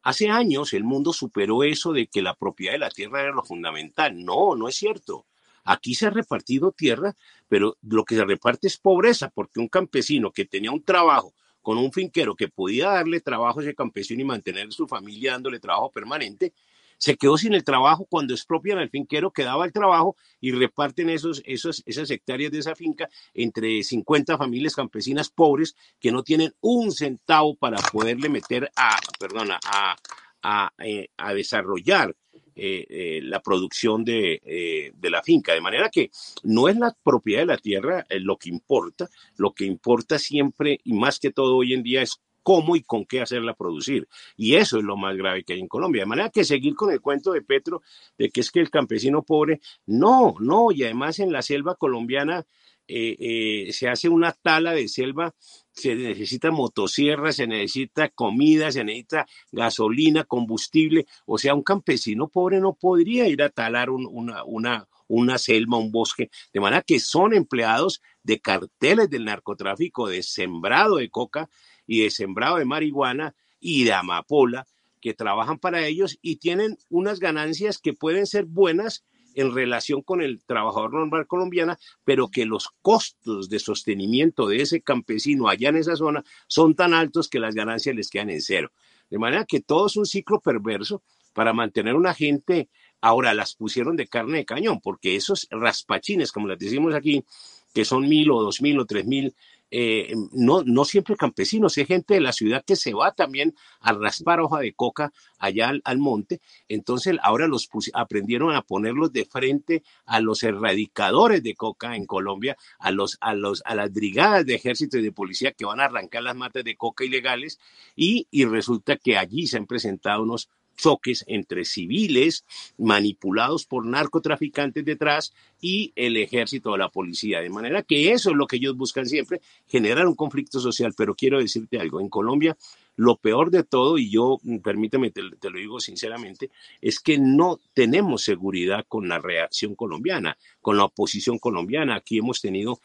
Hace 0.04 0.30
años 0.30 0.74
el 0.74 0.84
mundo 0.84 1.14
superó 1.14 1.64
eso 1.64 1.94
de 1.94 2.08
que 2.08 2.22
la 2.22 2.36
propiedad 2.36 2.74
de 2.74 2.80
la 2.80 2.90
tierra 2.90 3.22
era 3.22 3.32
lo 3.32 3.44
fundamental. 3.44 4.24
No, 4.24 4.56
no 4.56 4.68
es 4.68 4.76
cierto. 4.76 5.28
Aquí 5.64 5.94
se 5.94 6.08
ha 6.08 6.10
repartido 6.10 6.72
tierra, 6.72 7.16
pero 7.48 7.78
lo 7.84 8.04
que 8.04 8.16
se 8.16 8.26
reparte 8.26 8.68
es 8.68 8.78
pobreza, 8.78 9.30
porque 9.30 9.60
un 9.60 9.68
campesino 9.68 10.32
que 10.32 10.46
tenía 10.46 10.72
un 10.72 10.84
trabajo 10.84 11.34
con 11.62 11.78
un 11.78 11.92
finquero 11.92 12.36
que 12.36 12.48
podía 12.48 12.90
darle 12.90 13.22
trabajo 13.22 13.60
a 13.60 13.64
ese 13.64 13.76
campesino 13.76 14.22
y 14.22 14.26
mantener 14.26 14.74
su 14.74 14.88
familia 14.88 15.34
dándole 15.34 15.60
trabajo 15.60 15.92
permanente, 15.92 16.54
se 17.02 17.18
quedó 17.18 17.36
sin 17.36 17.56
el 17.56 17.64
trabajo 17.64 18.06
cuando 18.08 18.36
expropian 18.36 18.78
al 18.78 18.92
finquero 18.92 19.32
que 19.32 19.44
daba 19.44 19.66
el 19.66 19.74
trabajo 19.74 20.16
y 20.40 20.52
reparten 20.52 21.10
esos, 21.10 21.42
esos, 21.46 21.82
esas 21.88 22.12
hectáreas 22.12 22.52
de 22.52 22.60
esa 22.60 22.76
finca 22.76 23.10
entre 23.34 23.82
50 23.82 24.38
familias 24.38 24.76
campesinas 24.76 25.32
pobres 25.32 25.76
que 26.00 26.12
no 26.12 26.22
tienen 26.22 26.54
un 26.62 26.92
centavo 26.92 27.56
para 27.56 27.78
poderle 27.92 28.30
meter 28.30 28.72
a, 28.76 29.00
perdona, 29.20 29.60
a, 29.66 29.96
a, 30.44 30.72
eh, 30.78 31.08
desarrollar 31.34 32.16
eh, 32.56 32.86
eh, 32.88 33.20
la 33.24 33.42
producción 33.42 34.06
de, 34.06 34.94
de, 34.96 35.10
la 35.10 35.24
finca. 35.24 35.54
De 35.56 35.62
manera 35.62 35.90
que 35.90 36.12
no 36.44 36.70
es 36.70 36.78
la 36.78 36.96
propiedad 37.04 37.42
de 37.42 37.48
la 37.48 37.58
tierra 37.58 38.06
lo 38.10 38.38
que 38.38 38.50
importa, 38.50 39.10
lo 39.38 39.54
que 39.54 39.66
importa 39.66 40.20
siempre 40.20 40.80
y 40.84 40.94
más 40.94 41.18
que 41.18 41.32
todo 41.32 41.56
hoy 41.56 41.74
en 41.74 41.82
día 41.82 42.04
es 42.04 42.22
cómo 42.44 42.76
y 42.76 42.82
con 42.82 43.06
qué 43.06 43.22
hacerla 43.22 43.54
producir. 43.54 44.08
Y 44.36 44.56
eso 44.56 44.78
es 44.78 44.84
lo 44.84 44.98
más 44.98 45.16
grave 45.16 45.44
que 45.44 45.54
hay 45.54 45.60
en 45.60 45.68
Colombia. 45.68 46.04
De 46.04 46.08
manera 46.08 46.30
que 46.30 46.44
seguir 46.44 46.76
con 46.76 46.92
el 46.92 47.02
cuento 47.02 47.32
de 47.32 47.42
Petro 47.42 47.82
de 48.18 48.30
que 48.30 48.42
es 48.42 48.52
que 48.52 48.60
el 48.60 48.70
campesino 48.70 49.24
pobre, 49.24 49.62
no, 49.86 50.36
no, 50.40 50.72
y 50.72 50.84
además 50.84 51.20
en 51.20 51.32
la 51.32 51.42
selva 51.42 51.76
colombiana 51.76 52.46
eh, 52.88 53.70
se 53.72 53.88
hace 53.88 54.10
una 54.10 54.34
tala 54.34 54.74
de 54.74 54.88
selva 54.88 55.34
se 55.74 55.96
necesita 55.96 56.52
motosierra, 56.52 57.32
se 57.32 57.48
necesita 57.48 58.10
comida, 58.10 58.72
se 58.72 58.84
necesita 58.84 59.26
gasolina, 59.52 60.24
combustible. 60.26 61.06
O 61.26 61.38
sea, 61.38 61.56
un 61.56 61.64
campesino 61.64 62.28
pobre 62.28 62.60
no 62.60 62.74
podría 62.74 63.28
ir 63.28 63.42
a 63.42 63.50
talar 63.50 63.90
una, 63.90 64.44
una, 64.44 64.88
una 65.08 65.38
selva, 65.38 65.78
un 65.78 65.92
bosque. 65.92 66.30
De 66.54 66.60
manera 66.60 66.82
que 66.82 67.00
son 67.00 67.34
empleados 67.34 68.02
de 68.24 68.40
carteles 68.40 69.10
del 69.10 69.26
narcotráfico, 69.26 70.08
de 70.08 70.24
sembrado 70.24 70.98
de 70.98 71.10
coca 71.10 71.50
y 71.92 72.04
de 72.04 72.10
sembrado 72.10 72.56
de 72.56 72.64
marihuana 72.64 73.36
y 73.60 73.84
de 73.84 73.92
amapola, 73.92 74.66
que 75.02 75.14
trabajan 75.14 75.60
para 75.60 75.86
ellos 75.86 76.18
y 76.22 76.38
tienen 76.38 76.78
unas 76.88 77.20
ganancias 77.20 77.80
que 77.80 77.92
pueden 77.92 78.28
ser 78.28 78.46
buenas 78.46 79.04
en 79.36 79.54
relación 79.54 80.02
con 80.02 80.22
el 80.22 80.42
trabajador 80.46 80.94
normal 80.94 81.28
colombiana, 81.28 81.78
pero 82.06 82.30
que 82.30 82.46
los 82.46 82.70
costos 82.82 83.50
de 83.50 83.60
sostenimiento 83.60 84.48
de 84.48 84.62
ese 84.62 84.80
campesino 84.82 85.50
allá 85.50 85.68
en 85.68 85.76
esa 85.76 85.98
zona 85.98 86.24
son 86.48 86.76
tan 86.76 86.94
altos 86.94 87.28
que 87.28 87.42
las 87.42 87.56
ganancias 87.56 87.94
les 87.94 88.10
quedan 88.10 88.30
en 88.30 88.42
cero. 88.42 88.72
De 89.10 89.20
manera 89.20 89.44
que 89.44 89.60
todo 89.60 89.88
es 89.88 89.98
un 89.98 90.06
ciclo 90.06 90.40
perverso 90.40 91.04
para 91.34 91.52
mantener 91.52 91.96
una 91.96 92.14
gente, 92.14 92.70
ahora 93.02 93.34
las 93.34 93.54
pusieron 93.56 93.98
de 93.98 94.08
carne 94.08 94.38
de 94.38 94.46
cañón, 94.46 94.80
porque 94.80 95.18
esos 95.18 95.46
raspachines, 95.52 96.32
como 96.32 96.48
las 96.48 96.58
decimos 96.58 96.94
aquí, 96.94 97.26
que 97.74 97.86
son 97.86 98.08
mil 98.08 98.32
o 98.32 98.42
dos 98.42 98.62
mil 98.62 98.80
o 98.80 98.86
tres 98.86 99.06
mil 99.06 99.36
eh, 99.72 100.14
no, 100.34 100.64
no 100.64 100.84
siempre 100.84 101.16
campesinos, 101.16 101.78
hay 101.78 101.86
gente 101.86 102.14
de 102.14 102.20
la 102.20 102.34
ciudad 102.34 102.64
que 102.66 102.76
se 102.76 102.94
va 102.94 103.14
también 103.14 103.56
a 103.80 103.94
raspar 103.94 104.42
hoja 104.42 104.60
de 104.60 104.74
coca 104.74 105.14
allá 105.40 105.72
al, 105.84 105.98
monte. 105.98 106.42
Entonces 106.68 107.16
ahora 107.24 107.48
los 107.48 107.70
aprendieron 107.94 108.54
a 108.54 108.62
ponerlos 108.62 109.14
de 109.14 109.26
frente 109.26 109.84
a 110.06 110.20
los 110.20 110.44
erradicadores 110.44 111.42
de 111.42 111.56
coca 111.56 111.96
en 111.96 112.06
Colombia, 112.06 112.58
a, 112.80 112.92
los, 112.92 113.18
a, 113.22 113.34
los, 113.34 113.64
a 113.66 113.76
las 113.76 113.92
brigadas 113.94 114.46
de 114.46 114.56
ejército 114.56 114.98
y 114.98 115.04
de 115.04 115.12
policía 115.12 115.54
que 115.54 115.66
van 115.66 115.80
a 115.80 115.86
arrancar 115.86 116.24
las 116.24 116.36
matas 116.36 116.66
de 116.66 116.76
coca 116.76 117.06
ilegales 117.06 117.60
y, 117.96 118.28
y 118.30 118.46
resulta 118.46 118.98
que 118.98 119.18
allí 119.18 119.48
se 119.48 119.58
han 119.58 119.68
presentado 119.68 120.24
unos 120.24 120.50
choques 120.82 121.24
entre 121.28 121.64
civiles 121.64 122.44
manipulados 122.78 123.66
por 123.66 123.86
narcotraficantes 123.86 124.84
detrás 124.84 125.34
y 125.62 125.94
el 125.96 126.18
ejército 126.18 126.72
o 126.72 126.78
la 126.78 126.90
policía. 126.90 127.40
De 127.42 127.50
manera 127.50 127.84
que 127.84 128.12
eso 128.12 128.32
es 128.32 128.36
lo 128.36 128.48
que 128.48 128.56
ellos 128.56 128.76
buscan 128.76 129.06
siempre, 129.06 129.42
generar 129.68 130.08
un 130.08 130.16
conflicto 130.16 130.60
social. 130.60 130.94
Pero 130.98 131.14
quiero 131.14 131.40
decirte 131.40 131.80
algo, 131.80 132.02
en 132.02 132.10
Colombia 132.10 132.58
lo 132.98 133.16
peor 133.16 133.52
de 133.52 133.64
todo, 133.64 133.98
y 133.98 134.10
yo, 134.10 134.40
mm, 134.44 134.58
permíteme, 134.58 135.12
te, 135.12 135.22
lo 135.22 135.58
digo 135.58 135.80
sinceramente, 135.80 136.52
es 136.82 137.00
que 137.00 137.18
no 137.18 137.60
tenemos 137.74 138.24
seguridad 138.24 138.86
con 138.88 139.08
la 139.08 139.18
reacción 139.18 139.76
colombiana, 139.76 140.38
con 140.62 140.78
la 140.78 140.86
oposición 140.86 141.40
colombiana. 141.40 141.96
Aquí 141.96 142.18
hemos 142.18 142.42
tenido 142.42 142.80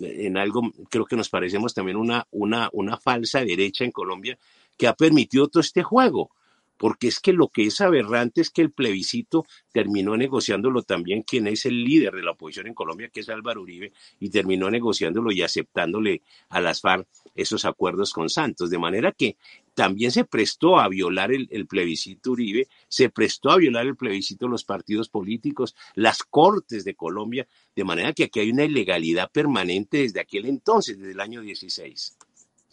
eh, 0.00 0.26
en 0.26 0.36
algo, 0.36 0.62
creo 0.90 1.06
que 1.06 1.16
nos 1.16 1.28
parecemos 1.28 1.74
también 1.74 1.96
una, 1.96 2.26
una, 2.30 2.70
una 2.72 2.96
falsa 2.98 3.44
derecha 3.44 3.84
en 3.84 3.90
Colombia 3.90 4.38
que 4.76 4.86
ha 4.86 4.94
permitido 4.94 5.48
todo 5.48 5.60
este 5.60 5.82
juego 5.82 6.30
porque 6.78 7.08
es 7.08 7.20
que 7.20 7.32
lo 7.32 7.48
que 7.48 7.64
es 7.66 7.80
aberrante 7.80 8.40
es 8.40 8.50
que 8.50 8.62
el 8.62 8.70
plebiscito 8.70 9.44
terminó 9.72 10.16
negociándolo 10.16 10.82
también 10.82 11.22
quien 11.22 11.46
es 11.48 11.66
el 11.66 11.84
líder 11.84 12.14
de 12.14 12.22
la 12.22 12.30
oposición 12.30 12.68
en 12.68 12.74
Colombia, 12.74 13.10
que 13.12 13.20
es 13.20 13.28
Álvaro 13.28 13.62
Uribe, 13.62 13.92
y 14.20 14.30
terminó 14.30 14.70
negociándolo 14.70 15.32
y 15.32 15.42
aceptándole 15.42 16.22
a 16.48 16.60
las 16.60 16.80
FARC 16.80 17.06
esos 17.34 17.64
acuerdos 17.64 18.12
con 18.12 18.30
Santos, 18.30 18.70
de 18.70 18.78
manera 18.78 19.12
que 19.12 19.36
también 19.74 20.10
se 20.10 20.24
prestó 20.24 20.78
a 20.78 20.88
violar 20.88 21.30
el, 21.32 21.66
plebiscito 21.66 22.32
Uribe, 22.32 22.66
se 22.88 23.10
prestó 23.10 23.50
a 23.50 23.56
violar 23.56 23.86
el 23.86 23.96
plebiscito 23.96 24.48
los 24.48 24.64
partidos 24.64 25.08
políticos, 25.08 25.76
las 25.94 26.22
cortes 26.22 26.84
de 26.84 26.94
Colombia, 26.94 27.46
de 27.76 27.84
manera 27.84 28.12
que 28.12 28.24
aquí 28.24 28.40
hay 28.40 28.50
una 28.50 28.64
ilegalidad 28.64 29.30
permanente 29.30 29.98
desde 29.98 30.20
aquel 30.20 30.46
entonces, 30.46 30.98
desde 30.98 31.12
el 31.12 31.20
año 31.20 31.42
16. 31.42 32.16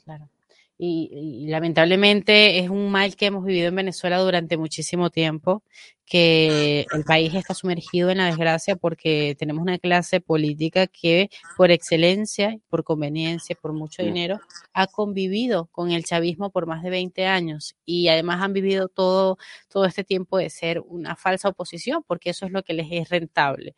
Claro 0.04 0.30
y, 0.78 1.46
lamentablemente 1.48 2.60
es 2.60 2.70
un 2.70 2.92
mal 2.92 3.16
que 3.16 3.28
hemos 3.28 3.46
vivido 3.46 3.70
en 3.70 3.76
Venezuela 3.76 4.20
durante 4.20 4.58
muchísimo 4.58 5.10
tiempo, 5.10 5.64
que 6.06 6.86
el 6.94 7.04
país 7.04 7.34
está 7.34 7.56
sumergido 7.56 8.12
en 8.12 8.20
la 8.20 8.28
desgracia 8.28 8.76
porque 8.76 9.36
tenemos 9.40 9.64
una 9.64 9.80
clase 9.80 10.22
política 10.22 10.86
que 10.86 11.30
por 11.58 11.72
excelencia, 11.72 12.58
por 12.70 12.84
conveniencia, 12.84 13.56
por 13.60 13.74
mucho 13.74 14.04
dinero, 14.04 14.40
ha 14.74 14.86
convivido 14.86 15.66
con 15.72 15.92
el 15.92 16.06
chavismo 16.06 16.52
por 16.52 16.68
más 16.68 16.84
de 16.84 16.92
20 16.92 17.26
años 17.26 17.76
y 17.86 18.08
además 18.08 18.42
han 18.44 18.54
vivido 18.54 18.88
todo, 18.88 19.38
todo 19.68 19.86
este 19.86 20.04
tiempo 20.04 20.38
de 20.38 20.52
ser 20.52 20.80
una 20.82 21.16
falsa 21.16 21.50
oposición 21.50 22.04
porque 22.06 22.30
eso 22.30 22.46
es 22.46 22.52
lo 22.52 22.62
que 22.62 22.74
les 22.74 22.88
es 22.92 23.10
rentable. 23.10 23.74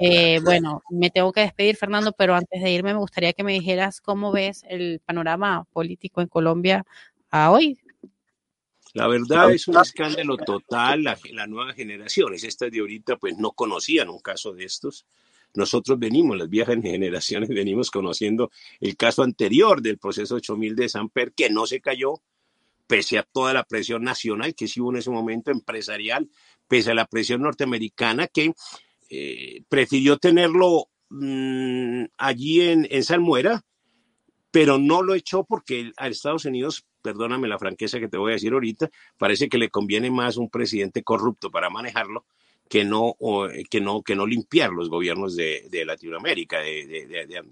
Eh, 0.00 0.40
bueno, 0.42 0.82
me 0.90 1.10
tengo 1.10 1.32
que 1.32 1.40
despedir, 1.40 1.76
Fernando, 1.76 2.12
pero 2.12 2.34
antes 2.34 2.62
de 2.62 2.70
irme 2.70 2.94
me 2.94 3.00
gustaría 3.00 3.34
que 3.34 3.44
me 3.44 3.52
dijeras 3.52 4.00
cómo 4.00 4.32
ves 4.32 4.64
el 4.68 5.00
panorama 5.04 5.66
político 5.72 6.22
en 6.22 6.28
Colombia 6.28 6.84
a 7.30 7.50
hoy. 7.50 7.78
La 8.96 9.08
verdad 9.08 9.52
es 9.52 9.68
un 9.68 9.76
escándalo 9.76 10.38
total. 10.38 11.04
La, 11.04 11.18
la 11.32 11.46
nueva 11.46 11.74
generaciones, 11.74 12.44
estas 12.44 12.70
de 12.70 12.80
ahorita, 12.80 13.18
pues 13.18 13.36
no 13.36 13.52
conocían 13.52 14.08
un 14.08 14.20
caso 14.20 14.54
de 14.54 14.64
estos. 14.64 15.04
Nosotros 15.52 15.98
venimos, 15.98 16.38
las 16.38 16.48
viejas 16.48 16.76
generaciones, 16.82 17.50
venimos 17.50 17.90
conociendo 17.90 18.50
el 18.80 18.96
caso 18.96 19.22
anterior 19.22 19.82
del 19.82 19.98
proceso 19.98 20.36
8000 20.36 20.74
de 20.74 20.88
Samper, 20.88 21.34
que 21.34 21.50
no 21.50 21.66
se 21.66 21.82
cayó, 21.82 22.22
pese 22.86 23.18
a 23.18 23.22
toda 23.22 23.52
la 23.52 23.64
presión 23.64 24.02
nacional 24.02 24.54
que 24.54 24.66
sí 24.66 24.80
hubo 24.80 24.92
en 24.92 24.96
ese 24.96 25.10
momento 25.10 25.50
empresarial, 25.50 26.30
pese 26.66 26.92
a 26.92 26.94
la 26.94 27.04
presión 27.04 27.42
norteamericana 27.42 28.28
que 28.28 28.54
eh, 29.10 29.62
prefirió 29.68 30.16
tenerlo 30.16 30.88
mm, 31.10 32.04
allí 32.16 32.62
en, 32.62 32.88
en 32.90 33.04
Salmuera, 33.04 33.62
pero 34.50 34.78
no 34.78 35.02
lo 35.02 35.14
echó 35.14 35.44
porque 35.44 35.92
a 35.98 36.08
Estados 36.08 36.46
Unidos, 36.46 36.86
perdóname 37.06 37.46
la 37.46 37.56
franqueza 37.56 38.00
que 38.00 38.08
te 38.08 38.16
voy 38.16 38.32
a 38.32 38.34
decir 38.34 38.52
ahorita, 38.52 38.90
parece 39.16 39.48
que 39.48 39.58
le 39.58 39.70
conviene 39.70 40.10
más 40.10 40.36
un 40.38 40.50
presidente 40.50 41.04
corrupto 41.04 41.52
para 41.52 41.70
manejarlo 41.70 42.24
que 42.68 42.84
no, 42.84 43.14
que 43.70 43.80
no, 43.80 44.02
que 44.02 44.16
no 44.16 44.26
limpiar 44.26 44.72
los 44.72 44.88
gobiernos 44.88 45.36
de, 45.36 45.84
Latinoamérica, 45.86 46.58
de, 46.58 47.46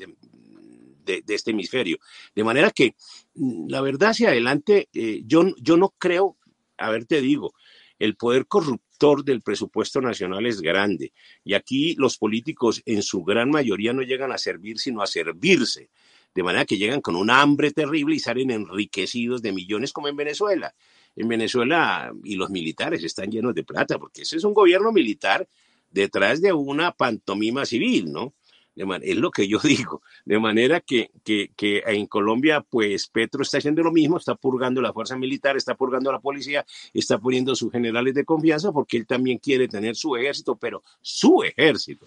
este 1.28 1.52
hemisferio. 1.52 1.98
De 2.34 2.42
manera 2.42 2.72
que, 2.72 2.96
mm, 3.36 3.68
la 3.68 3.80
verdad, 3.80 4.10
hacia 4.10 4.30
adelante, 4.30 4.88
eh, 4.92 5.22
yo, 5.24 5.44
yo 5.60 5.76
no 5.76 5.94
creo, 5.98 6.36
a 6.76 6.90
ver, 6.90 7.04
te 7.04 7.20
digo, 7.20 7.54
el 8.00 8.16
poder 8.16 8.48
corruptor 8.48 9.24
del 9.24 9.40
presupuesto 9.40 10.00
nacional 10.00 10.46
es 10.46 10.60
grande 10.60 11.12
y 11.44 11.54
aquí 11.54 11.94
los 11.94 12.18
políticos 12.18 12.82
en 12.86 13.04
su 13.04 13.22
gran 13.22 13.50
mayoría 13.50 13.92
no 13.92 14.02
llegan 14.02 14.32
a 14.32 14.38
servir, 14.38 14.80
sino 14.80 15.00
a 15.00 15.06
servirse. 15.06 15.90
De 16.34 16.42
manera 16.42 16.64
que 16.64 16.76
llegan 16.76 17.00
con 17.00 17.16
un 17.16 17.30
hambre 17.30 17.70
terrible 17.70 18.16
y 18.16 18.18
salen 18.18 18.50
enriquecidos 18.50 19.42
de 19.42 19.52
millones 19.52 19.92
como 19.92 20.08
en 20.08 20.16
Venezuela. 20.16 20.74
En 21.16 21.28
Venezuela 21.28 22.12
y 22.24 22.34
los 22.36 22.50
militares 22.50 23.04
están 23.04 23.30
llenos 23.30 23.54
de 23.54 23.62
plata, 23.62 23.98
porque 23.98 24.22
ese 24.22 24.36
es 24.36 24.44
un 24.44 24.52
gobierno 24.52 24.90
militar 24.92 25.46
detrás 25.90 26.40
de 26.40 26.52
una 26.52 26.92
pantomima 26.92 27.64
civil, 27.64 28.12
¿no? 28.12 28.34
es 28.76 29.16
lo 29.16 29.30
que 29.30 29.46
yo 29.46 29.58
digo. 29.62 30.02
De 30.24 30.38
manera 30.38 30.80
que, 30.80 31.10
que, 31.24 31.52
que, 31.56 31.82
en 31.86 32.06
Colombia, 32.06 32.60
pues 32.60 33.08
Petro 33.08 33.42
está 33.42 33.58
haciendo 33.58 33.82
lo 33.82 33.92
mismo, 33.92 34.16
está 34.16 34.34
purgando 34.34 34.80
la 34.80 34.92
fuerza 34.92 35.16
militar, 35.16 35.56
está 35.56 35.74
purgando 35.74 36.10
la 36.10 36.20
policía, 36.20 36.64
está 36.92 37.18
poniendo 37.18 37.54
sus 37.54 37.70
generales 37.70 38.14
de 38.14 38.24
confianza 38.24 38.72
porque 38.72 38.96
él 38.96 39.06
también 39.06 39.38
quiere 39.38 39.68
tener 39.68 39.96
su 39.96 40.16
ejército, 40.16 40.56
pero 40.56 40.82
su 41.00 41.42
ejército. 41.42 42.06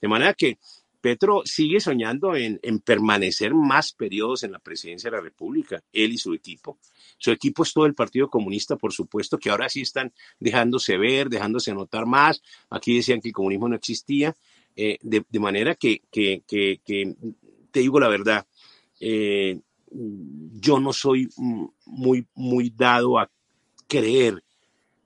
De 0.00 0.08
manera 0.08 0.34
que 0.34 0.58
Petro 1.00 1.42
sigue 1.44 1.80
soñando 1.80 2.34
en, 2.34 2.58
permanecer 2.84 3.54
más 3.54 3.92
periodos 3.92 4.42
en 4.42 4.52
la 4.52 4.58
presidencia 4.58 5.10
de 5.10 5.16
la 5.16 5.22
República, 5.22 5.82
él 5.92 6.12
y 6.12 6.18
su 6.18 6.34
equipo. 6.34 6.78
Su 7.18 7.30
equipo 7.30 7.62
es 7.62 7.72
todo 7.72 7.86
el 7.86 7.94
Partido 7.94 8.28
Comunista, 8.28 8.76
por 8.76 8.92
supuesto, 8.92 9.38
que 9.38 9.50
ahora 9.50 9.68
sí 9.68 9.82
están 9.82 10.12
dejándose 10.40 10.96
ver, 10.96 11.28
dejándose 11.28 11.72
notar 11.74 12.06
más. 12.06 12.42
Aquí 12.70 12.96
decían 12.96 13.20
que 13.20 13.28
el 13.28 13.34
comunismo 13.34 13.68
no 13.68 13.76
existía, 13.76 14.34
eh, 14.74 14.98
de, 15.00 15.24
manera 15.40 15.74
que, 15.74 16.02
te 16.10 17.80
digo 17.80 17.98
la 17.98 18.08
verdad, 18.08 18.46
eh, 19.00 19.58
yo 19.90 20.80
no 20.80 20.92
soy 20.92 21.28
muy, 21.86 22.26
muy 22.34 22.70
dado 22.70 23.18
a 23.18 23.30
creer, 23.86 24.42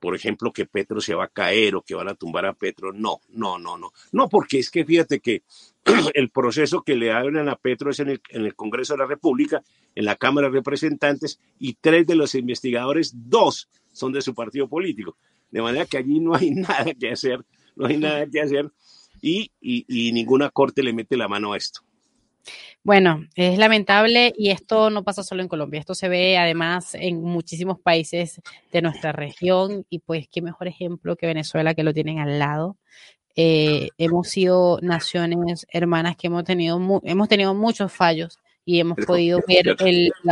por 0.00 0.16
ejemplo, 0.16 0.52
que 0.52 0.66
Petro 0.66 1.00
se 1.00 1.14
va 1.14 1.24
a 1.24 1.28
caer 1.28 1.76
o 1.76 1.82
que 1.82 1.94
van 1.94 2.08
a 2.08 2.14
tumbar 2.14 2.46
a 2.46 2.54
Petro. 2.54 2.92
No, 2.92 3.20
no, 3.28 3.58
no, 3.58 3.76
no. 3.76 3.92
No, 4.12 4.28
porque 4.28 4.58
es 4.58 4.70
que 4.70 4.84
fíjate 4.84 5.20
que 5.20 5.42
el 6.14 6.30
proceso 6.30 6.82
que 6.82 6.96
le 6.96 7.12
abren 7.12 7.48
a 7.48 7.56
Petro 7.56 7.90
es 7.90 8.00
en 8.00 8.10
el, 8.10 8.20
en 8.30 8.46
el 8.46 8.54
Congreso 8.54 8.94
de 8.94 8.98
la 8.98 9.06
República, 9.06 9.62
en 9.94 10.04
la 10.04 10.16
Cámara 10.16 10.48
de 10.48 10.54
Representantes, 10.54 11.40
y 11.58 11.74
tres 11.74 12.06
de 12.06 12.14
los 12.14 12.34
investigadores, 12.34 13.12
dos 13.14 13.68
son 13.92 14.12
de 14.12 14.22
su 14.22 14.34
partido 14.34 14.68
político. 14.68 15.16
De 15.50 15.62
manera 15.62 15.86
que 15.86 15.98
allí 15.98 16.20
no 16.20 16.34
hay 16.34 16.50
nada 16.54 16.92
que 16.98 17.10
hacer, 17.10 17.44
no 17.76 17.86
hay 17.86 17.96
nada 17.96 18.26
que 18.26 18.40
hacer 18.40 18.70
y, 19.22 19.50
ninguna 20.12 20.50
corte 20.50 20.82
le 20.82 20.92
mete 20.92 21.16
la 21.16 21.28
mano 21.28 21.52
a 21.52 21.56
esto. 21.56 21.80
Bueno, 22.82 23.26
es 23.34 23.58
lamentable 23.58 24.32
y 24.36 24.50
esto 24.50 24.88
no 24.88 25.04
pasa 25.04 25.22
solo 25.22 25.42
en 25.42 25.48
Colombia, 25.48 25.80
esto 25.80 25.94
se 25.94 26.08
ve 26.08 26.38
además 26.38 26.94
en 26.94 27.20
muchísimos 27.20 27.78
países 27.78 28.40
de 28.72 28.80
nuestra 28.80 29.12
región 29.12 29.84
y 29.90 29.98
pues 29.98 30.26
qué 30.32 30.40
mejor 30.40 30.66
ejemplo 30.66 31.16
que 31.16 31.26
Venezuela 31.26 31.74
que 31.74 31.82
lo 31.82 31.92
tienen 31.92 32.18
al 32.18 32.38
lado. 32.38 32.78
Eh, 33.36 33.88
hemos 33.98 34.28
sido 34.28 34.78
naciones 34.82 35.66
hermanas 35.72 36.16
que 36.16 36.26
hemos 36.26 36.44
tenido, 36.44 37.00
hemos 37.04 37.28
tenido 37.28 37.54
muchos 37.54 37.92
fallos 37.92 38.38
y 38.64 38.80
hemos 38.80 38.98
podido 39.06 39.40
ver 39.46 39.76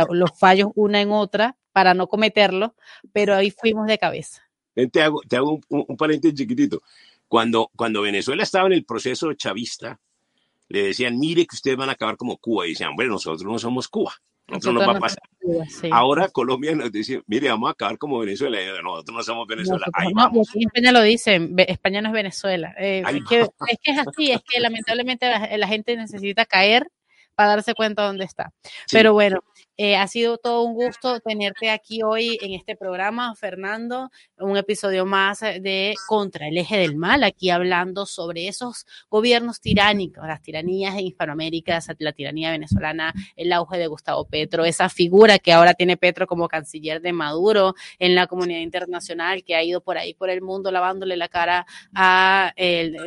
los 0.09 0.37
fallos 0.37 0.69
una 0.75 1.01
en 1.01 1.11
otra 1.11 1.55
para 1.71 1.93
no 1.93 2.07
cometerlos, 2.07 2.71
pero 3.13 3.35
ahí 3.35 3.51
fuimos 3.51 3.87
de 3.87 3.97
cabeza. 3.97 4.43
Te 4.91 5.01
hago, 5.01 5.21
te 5.27 5.37
hago 5.37 5.59
un, 5.69 5.85
un 5.87 5.97
paréntesis 5.97 6.37
chiquitito. 6.37 6.81
Cuando, 7.27 7.69
cuando 7.75 8.01
Venezuela 8.01 8.43
estaba 8.43 8.67
en 8.67 8.73
el 8.73 8.85
proceso 8.85 9.33
chavista, 9.33 9.99
le 10.69 10.83
decían, 10.83 11.17
mire 11.17 11.45
que 11.45 11.55
ustedes 11.55 11.77
van 11.77 11.89
a 11.89 11.93
acabar 11.93 12.15
como 12.15 12.37
Cuba. 12.37 12.65
Y 12.65 12.71
decían, 12.71 12.95
bueno, 12.95 13.13
nosotros 13.13 13.43
no 13.43 13.59
somos 13.59 13.87
Cuba. 13.87 14.13
Nosotros 14.49 14.73
no 14.73 14.91
va 14.91 14.97
a 14.97 14.99
pasar. 14.99 15.23
Ahora 15.91 16.29
Colombia 16.29 16.75
nos 16.75 16.91
dice, 16.91 17.21
mire, 17.27 17.49
vamos 17.49 17.69
a 17.69 17.71
acabar 17.71 17.97
como 17.97 18.19
Venezuela. 18.19 18.57
nosotros 18.83 19.17
no 19.17 19.23
somos 19.23 19.47
Venezuela. 19.47 19.85
No, 20.13 20.41
España 20.55 20.91
lo 20.91 21.01
dicen, 21.01 21.55
España 21.57 22.01
no 22.01 22.09
es 22.09 22.13
Venezuela. 22.13 22.73
Eh, 22.77 23.03
es, 23.07 23.23
que, 23.27 23.47
es, 23.83 23.97
así, 23.97 24.31
es 24.31 24.41
que 24.47 24.59
lamentablemente 24.59 25.27
la, 25.57 25.67
gente 25.67 25.95
necesita 25.95 26.45
caer 26.45 26.87
para 27.35 27.51
darse 27.51 27.73
cuenta 27.73 28.05
dónde 28.05 28.25
está. 28.25 28.51
Pero 28.91 29.13
bueno, 29.13 29.39
eh, 29.81 29.95
ha 29.95 30.05
sido 30.09 30.37
todo 30.37 30.63
un 30.63 30.73
gusto 30.73 31.21
tenerte 31.21 31.69
aquí 31.69 32.03
hoy 32.03 32.37
en 32.41 32.51
este 32.53 32.75
programa, 32.75 33.33
Fernando, 33.35 34.11
un 34.37 34.57
episodio 34.57 35.05
más 35.05 35.39
de 35.39 35.95
Contra 36.05 36.49
el 36.49 36.57
Eje 36.57 36.79
del 36.79 36.97
Mal, 36.97 37.23
aquí 37.23 37.49
hablando 37.49 38.05
sobre 38.05 38.49
esos 38.49 38.85
gobiernos 39.09 39.61
tiránicos, 39.61 40.27
las 40.27 40.41
tiranías 40.41 40.95
en 40.95 41.05
Hispanoamérica, 41.05 41.79
la 41.99 42.11
tiranía 42.11 42.51
venezolana, 42.51 43.13
el 43.37 43.53
auge 43.53 43.77
de 43.77 43.87
Gustavo 43.87 44.25
Petro, 44.25 44.65
esa 44.65 44.89
figura 44.89 45.39
que 45.39 45.53
ahora 45.53 45.73
tiene 45.73 45.95
Petro 45.95 46.27
como 46.27 46.49
canciller 46.49 46.99
de 46.99 47.13
Maduro 47.13 47.73
en 47.99 48.15
la 48.15 48.27
comunidad 48.27 48.59
internacional, 48.59 49.45
que 49.45 49.55
ha 49.55 49.63
ido 49.63 49.79
por 49.79 49.97
ahí, 49.97 50.13
por 50.13 50.29
el 50.29 50.41
mundo, 50.41 50.71
lavándole 50.71 51.15
la 51.15 51.29
cara 51.29 51.65
a 51.95 52.51
el, 52.57 52.97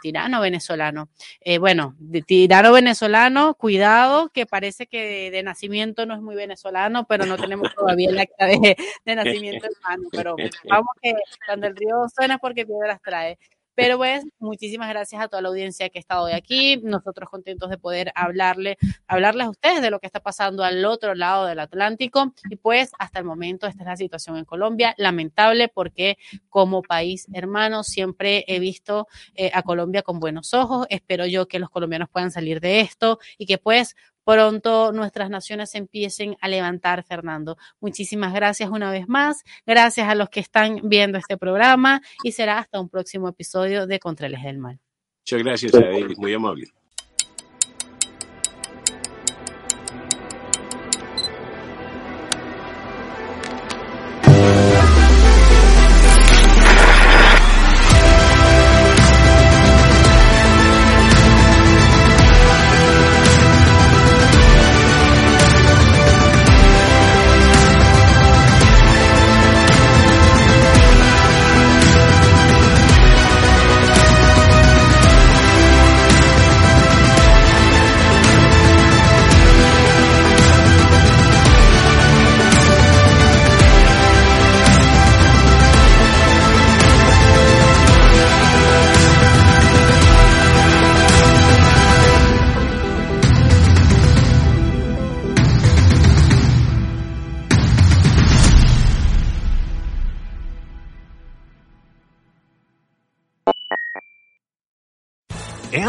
tirano 0.00 0.40
venezolano. 0.40 1.10
Eh, 1.42 1.58
bueno, 1.58 1.94
de 1.98 2.22
tirano 2.22 2.72
venezolano, 2.72 3.52
cuidado, 3.56 4.30
que 4.30 4.46
parece 4.46 4.86
que 4.86 5.30
de 5.30 5.42
nacimiento 5.42 5.81
no 5.86 6.14
es 6.14 6.20
muy 6.20 6.34
venezolano, 6.34 7.06
pero 7.06 7.26
no 7.26 7.36
tenemos 7.36 7.74
todavía 7.74 8.10
el 8.10 8.18
acta 8.18 8.46
de, 8.46 8.76
nacimiento 9.04 9.66
hermano. 9.66 10.08
Pero 10.10 10.36
vamos 10.68 10.88
que 11.02 11.14
cuando 11.46 11.66
el 11.66 11.76
río 11.76 12.06
suena 12.14 12.34
es 12.34 12.40
porque 12.40 12.66
piedras 12.66 13.00
trae. 13.02 13.38
Pero 13.74 13.96
pues, 13.96 14.24
muchísimas 14.38 14.88
gracias 14.90 15.22
a 15.22 15.28
toda 15.28 15.40
la 15.40 15.48
audiencia 15.48 15.88
que 15.88 15.98
ha 15.98 16.00
estado 16.00 16.24
hoy 16.24 16.32
aquí. 16.32 16.78
Nosotros 16.82 17.28
contentos 17.30 17.70
de 17.70 17.78
poder 17.78 18.12
hablarle, 18.14 18.76
hablarles 19.06 19.46
a 19.46 19.50
ustedes 19.50 19.80
de 19.80 19.90
lo 19.90 19.98
que 19.98 20.06
está 20.06 20.20
pasando 20.20 20.62
al 20.62 20.84
otro 20.84 21.14
lado 21.14 21.46
del 21.46 21.58
Atlántico. 21.58 22.34
Y 22.50 22.56
pues, 22.56 22.92
hasta 22.98 23.18
el 23.18 23.24
momento, 23.24 23.66
esta 23.66 23.82
es 23.82 23.88
la 23.88 23.96
situación 23.96 24.36
en 24.36 24.44
Colombia. 24.44 24.94
Lamentable 24.98 25.68
porque 25.68 26.18
como 26.50 26.82
país 26.82 27.26
hermano 27.32 27.82
siempre 27.82 28.44
he 28.46 28.58
visto 28.60 29.08
eh, 29.34 29.50
a 29.54 29.62
Colombia 29.62 30.02
con 30.02 30.20
buenos 30.20 30.52
ojos. 30.52 30.86
Espero 30.90 31.24
yo 31.26 31.48
que 31.48 31.58
los 31.58 31.70
colombianos 31.70 32.10
puedan 32.10 32.30
salir 32.30 32.60
de 32.60 32.80
esto 32.80 33.18
y 33.38 33.46
que 33.46 33.56
pues 33.56 33.96
pronto 34.24 34.92
nuestras 34.92 35.30
naciones 35.30 35.74
empiecen 35.74 36.36
a 36.40 36.48
levantar, 36.48 37.04
Fernando. 37.04 37.56
Muchísimas 37.80 38.32
gracias 38.32 38.70
una 38.70 38.90
vez 38.90 39.08
más. 39.08 39.42
Gracias 39.66 40.08
a 40.08 40.14
los 40.14 40.28
que 40.28 40.40
están 40.40 40.80
viendo 40.84 41.18
este 41.18 41.36
programa 41.36 42.02
y 42.22 42.32
será 42.32 42.58
hasta 42.58 42.80
un 42.80 42.88
próximo 42.88 43.28
episodio 43.28 43.86
de 43.86 43.98
Contra 43.98 44.26
el 44.26 44.40
del 44.40 44.58
Mal. 44.58 44.80
Muchas 45.24 45.42
gracias, 45.42 45.74
Adel. 45.74 46.14
Muy 46.16 46.34
amable. 46.34 46.66